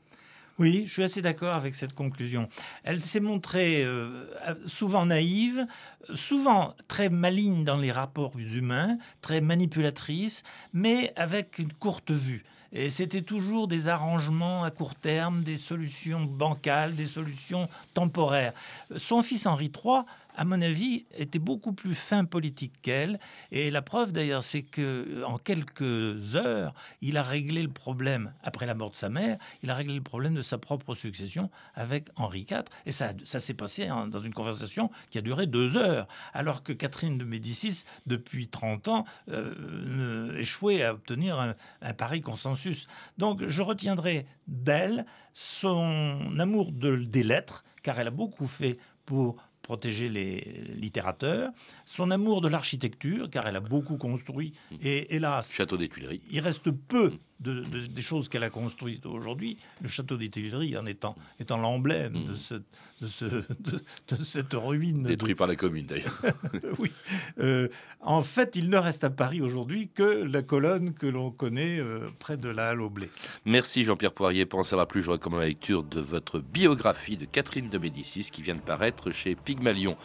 Oui, 0.58 0.84
je 0.86 0.92
suis 0.92 1.02
assez 1.02 1.20
d'accord 1.20 1.54
avec 1.54 1.74
cette 1.74 1.92
conclusion. 1.92 2.48
Elle 2.82 3.02
s'est 3.02 3.20
montrée 3.20 3.84
euh, 3.84 4.26
souvent 4.66 5.04
naïve, 5.04 5.66
souvent 6.14 6.74
très 6.88 7.10
maligne 7.10 7.62
dans 7.62 7.76
les 7.76 7.92
rapports 7.92 8.32
humains, 8.38 8.96
très 9.20 9.42
manipulatrice, 9.42 10.44
mais 10.72 11.12
avec 11.16 11.58
une 11.58 11.72
courte 11.74 12.10
vue. 12.10 12.42
Et 12.72 12.90
c'était 12.90 13.22
toujours 13.22 13.68
des 13.68 13.88
arrangements 13.88 14.64
à 14.64 14.70
court 14.70 14.94
terme, 14.94 15.42
des 15.42 15.56
solutions 15.56 16.22
bancales, 16.22 16.94
des 16.94 17.06
solutions 17.06 17.68
temporaires. 17.94 18.52
Son 18.96 19.22
fils 19.22 19.46
Henri 19.46 19.66
III, 19.66 20.02
à 20.36 20.44
mon 20.44 20.60
avis, 20.60 21.06
était 21.16 21.38
beaucoup 21.38 21.72
plus 21.72 21.94
fin 21.94 22.24
politique 22.24 22.74
qu'elle. 22.82 23.18
Et 23.50 23.70
la 23.70 23.82
preuve 23.82 24.12
d'ailleurs, 24.12 24.42
c'est 24.42 24.62
que 24.62 25.24
en 25.24 25.38
quelques 25.38 26.36
heures, 26.36 26.74
il 27.00 27.16
a 27.16 27.22
réglé 27.22 27.62
le 27.62 27.70
problème 27.70 28.32
après 28.42 28.66
la 28.66 28.74
mort 28.74 28.90
de 28.90 28.96
sa 28.96 29.08
mère. 29.08 29.38
Il 29.62 29.70
a 29.70 29.74
réglé 29.74 29.94
le 29.96 30.02
problème 30.02 30.34
de 30.34 30.42
sa 30.42 30.58
propre 30.58 30.94
succession 30.94 31.50
avec 31.74 32.08
Henri 32.16 32.46
IV. 32.50 32.64
Et 32.84 32.92
ça, 32.92 33.12
ça 33.24 33.40
s'est 33.40 33.54
passé 33.54 33.86
hein, 33.86 34.06
dans 34.08 34.20
une 34.20 34.34
conversation 34.34 34.90
qui 35.10 35.18
a 35.18 35.22
duré 35.22 35.46
deux 35.46 35.76
heures, 35.76 36.06
alors 36.34 36.62
que 36.62 36.72
Catherine 36.72 37.18
de 37.18 37.24
Médicis, 37.24 37.84
depuis 38.06 38.48
30 38.48 38.88
ans, 38.88 39.04
euh, 39.30 40.36
échouait 40.38 40.82
à 40.82 40.92
obtenir 40.92 41.38
un, 41.40 41.54
un 41.82 41.92
pareil 41.94 42.20
consensus. 42.20 42.86
Donc, 43.18 43.46
je 43.46 43.62
retiendrai 43.62 44.26
d'elle 44.46 45.06
son 45.32 46.38
amour 46.38 46.72
de- 46.72 46.96
des 46.96 47.22
lettres, 47.22 47.64
car 47.82 47.98
elle 47.98 48.08
a 48.08 48.10
beaucoup 48.12 48.46
fait 48.46 48.78
pour 49.04 49.36
protéger 49.66 50.08
les 50.08 50.36
littérateurs, 50.76 51.50
son 51.86 52.12
amour 52.12 52.40
de 52.40 52.46
l'architecture, 52.46 53.28
car 53.28 53.48
elle 53.48 53.56
a 53.56 53.60
beaucoup 53.60 53.96
construit, 53.96 54.52
et 54.80 55.16
hélas, 55.16 55.52
Château 55.52 55.76
des 55.76 55.88
Tuileries. 55.88 56.22
il 56.30 56.38
reste 56.38 56.70
peu 56.70 57.12
de, 57.40 57.60
de- 57.64 57.86
des 57.86 58.02
choses 58.02 58.28
qu'elle 58.28 58.42
a 58.44 58.50
construites 58.50 59.06
aujourd'hui. 59.06 59.58
Le 59.82 59.88
château 59.88 60.16
des 60.16 60.28
Tuileries 60.30 60.76
en 60.76 60.86
étant, 60.86 61.14
étant 61.38 61.58
l'emblème 61.58 62.26
de, 62.28 62.34
ce, 62.34 62.54
de, 62.54 63.06
ce- 63.08 63.24
de- 63.24 64.16
de 64.16 64.22
cette 64.24 64.54
ruine. 64.54 65.02
Détruit 65.04 65.34
par 65.34 65.46
la 65.46 65.56
commune 65.56 65.86
d'ailleurs. 65.86 66.20
oui. 66.78 66.90
Euh, 67.38 67.68
en 68.00 68.22
fait, 68.22 68.56
il 68.56 68.70
ne 68.70 68.76
reste 68.76 69.04
à 69.04 69.10
Paris 69.10 69.40
aujourd'hui 69.42 69.88
que 69.94 70.24
la 70.24 70.42
colonne 70.42 70.94
que 70.94 71.06
l'on 71.06 71.30
connaît 71.30 71.78
euh, 71.78 72.08
près 72.18 72.36
de 72.36 72.48
la 72.48 72.70
Halle 72.70 72.80
au 72.80 72.90
Blé. 72.90 73.10
Merci 73.44 73.84
Jean-Pierre 73.84 74.12
Poirier. 74.12 74.46
Pour 74.46 74.58
en 74.60 74.64
savoir 74.64 74.86
plus, 74.86 75.02
je 75.02 75.10
recommande 75.10 75.40
la 75.40 75.46
lecture 75.46 75.82
de 75.82 76.00
votre 76.00 76.38
biographie 76.40 77.16
de 77.16 77.24
Catherine 77.26 77.68
de 77.68 77.78
Médicis 77.78 78.30
qui 78.32 78.42
vient 78.42 78.54
de 78.54 78.60
paraître 78.60 79.10
chez 79.10 79.34
Pygmalion. 79.34 79.96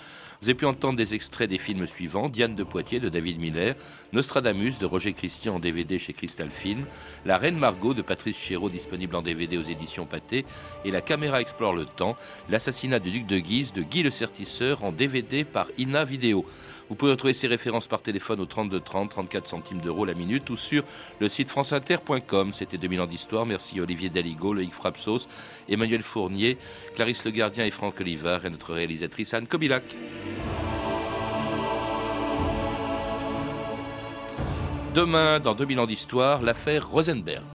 Vous 0.44 0.50
avez 0.50 0.58
pu 0.58 0.66
entendre 0.66 0.98
des 0.98 1.14
extraits 1.14 1.48
des 1.48 1.60
films 1.60 1.86
suivants 1.86 2.28
Diane 2.28 2.56
de 2.56 2.64
Poitiers 2.64 3.00
de 3.00 3.10
David 3.10 3.40
Miller, 3.40 3.76
Nostradamus 4.12 4.80
de 4.80 4.88
Roger 4.88 5.14
Christian 5.14 5.58
en 5.58 5.60
DVD 5.60 6.00
chez 6.00 6.14
Crystal 6.14 6.50
Film, 6.50 6.88
La 7.26 7.38
Reine 7.38 7.60
Margot 7.60 7.94
de 7.94 8.02
Patrice 8.02 8.40
Chéreau 8.40 8.68
disponible 8.68 9.16
en 9.16 9.22
DVD 9.22 9.60
aux 9.60 9.62
éditions 9.62 10.08
Pathé 10.08 10.48
et 10.84 10.90
La 10.90 11.02
caméra 11.02 11.42
explore 11.42 11.74
le 11.74 11.86
temps, 11.86 12.18
l'assassinat 12.50 12.98
du 12.98 13.12
duc 13.12 13.28
de 13.28 13.38
Guise 13.38 13.72
de 13.72 13.84
Guy 13.84 14.02
le 14.02 14.10
Certisseur 14.10 14.84
en 14.84 14.92
DVD 14.92 15.44
par 15.44 15.68
Ina 15.78 16.06
Vidéo. 16.06 16.44
Vous 16.92 16.98
pouvez 16.98 17.14
retrouver 17.14 17.34
ces 17.34 17.48
références 17.48 17.88
par 17.88 18.02
téléphone 18.02 18.42
au 18.42 18.46
32 18.46 18.82
30, 18.82 19.12
34 19.12 19.48
centimes 19.48 19.80
d'euros 19.80 20.04
la 20.04 20.14
minute 20.14 20.50
ou 20.50 20.58
sur 20.58 20.84
le 21.22 21.30
site 21.30 21.48
franceinter.com. 21.48 22.52
C'était 22.52 22.78
2000 22.78 23.00
ans 23.00 23.08
d'histoire. 23.08 23.46
Merci 23.46 23.80
Olivier 23.80 24.10
Daligo, 24.10 24.54
Loïc 24.54 24.74
Frapsos, 24.74 25.30
Emmanuel 25.70 26.04
Fournier, 26.04 26.58
Clarisse 26.94 27.24
Le 27.24 27.32
Gardien 27.32 27.66
et 27.66 27.72
Franck 27.72 28.02
Olivard 28.02 28.46
et 28.46 28.50
notre 28.50 28.74
réalisatrice 28.74 29.34
Anne 29.34 29.48
Kobilac. 29.48 29.86
Demain, 34.94 35.40
dans 35.40 35.56
2000 35.56 35.80
ans 35.80 35.88
d'histoire, 35.88 36.42
l'affaire 36.42 36.90
Rosenberg. 36.90 37.46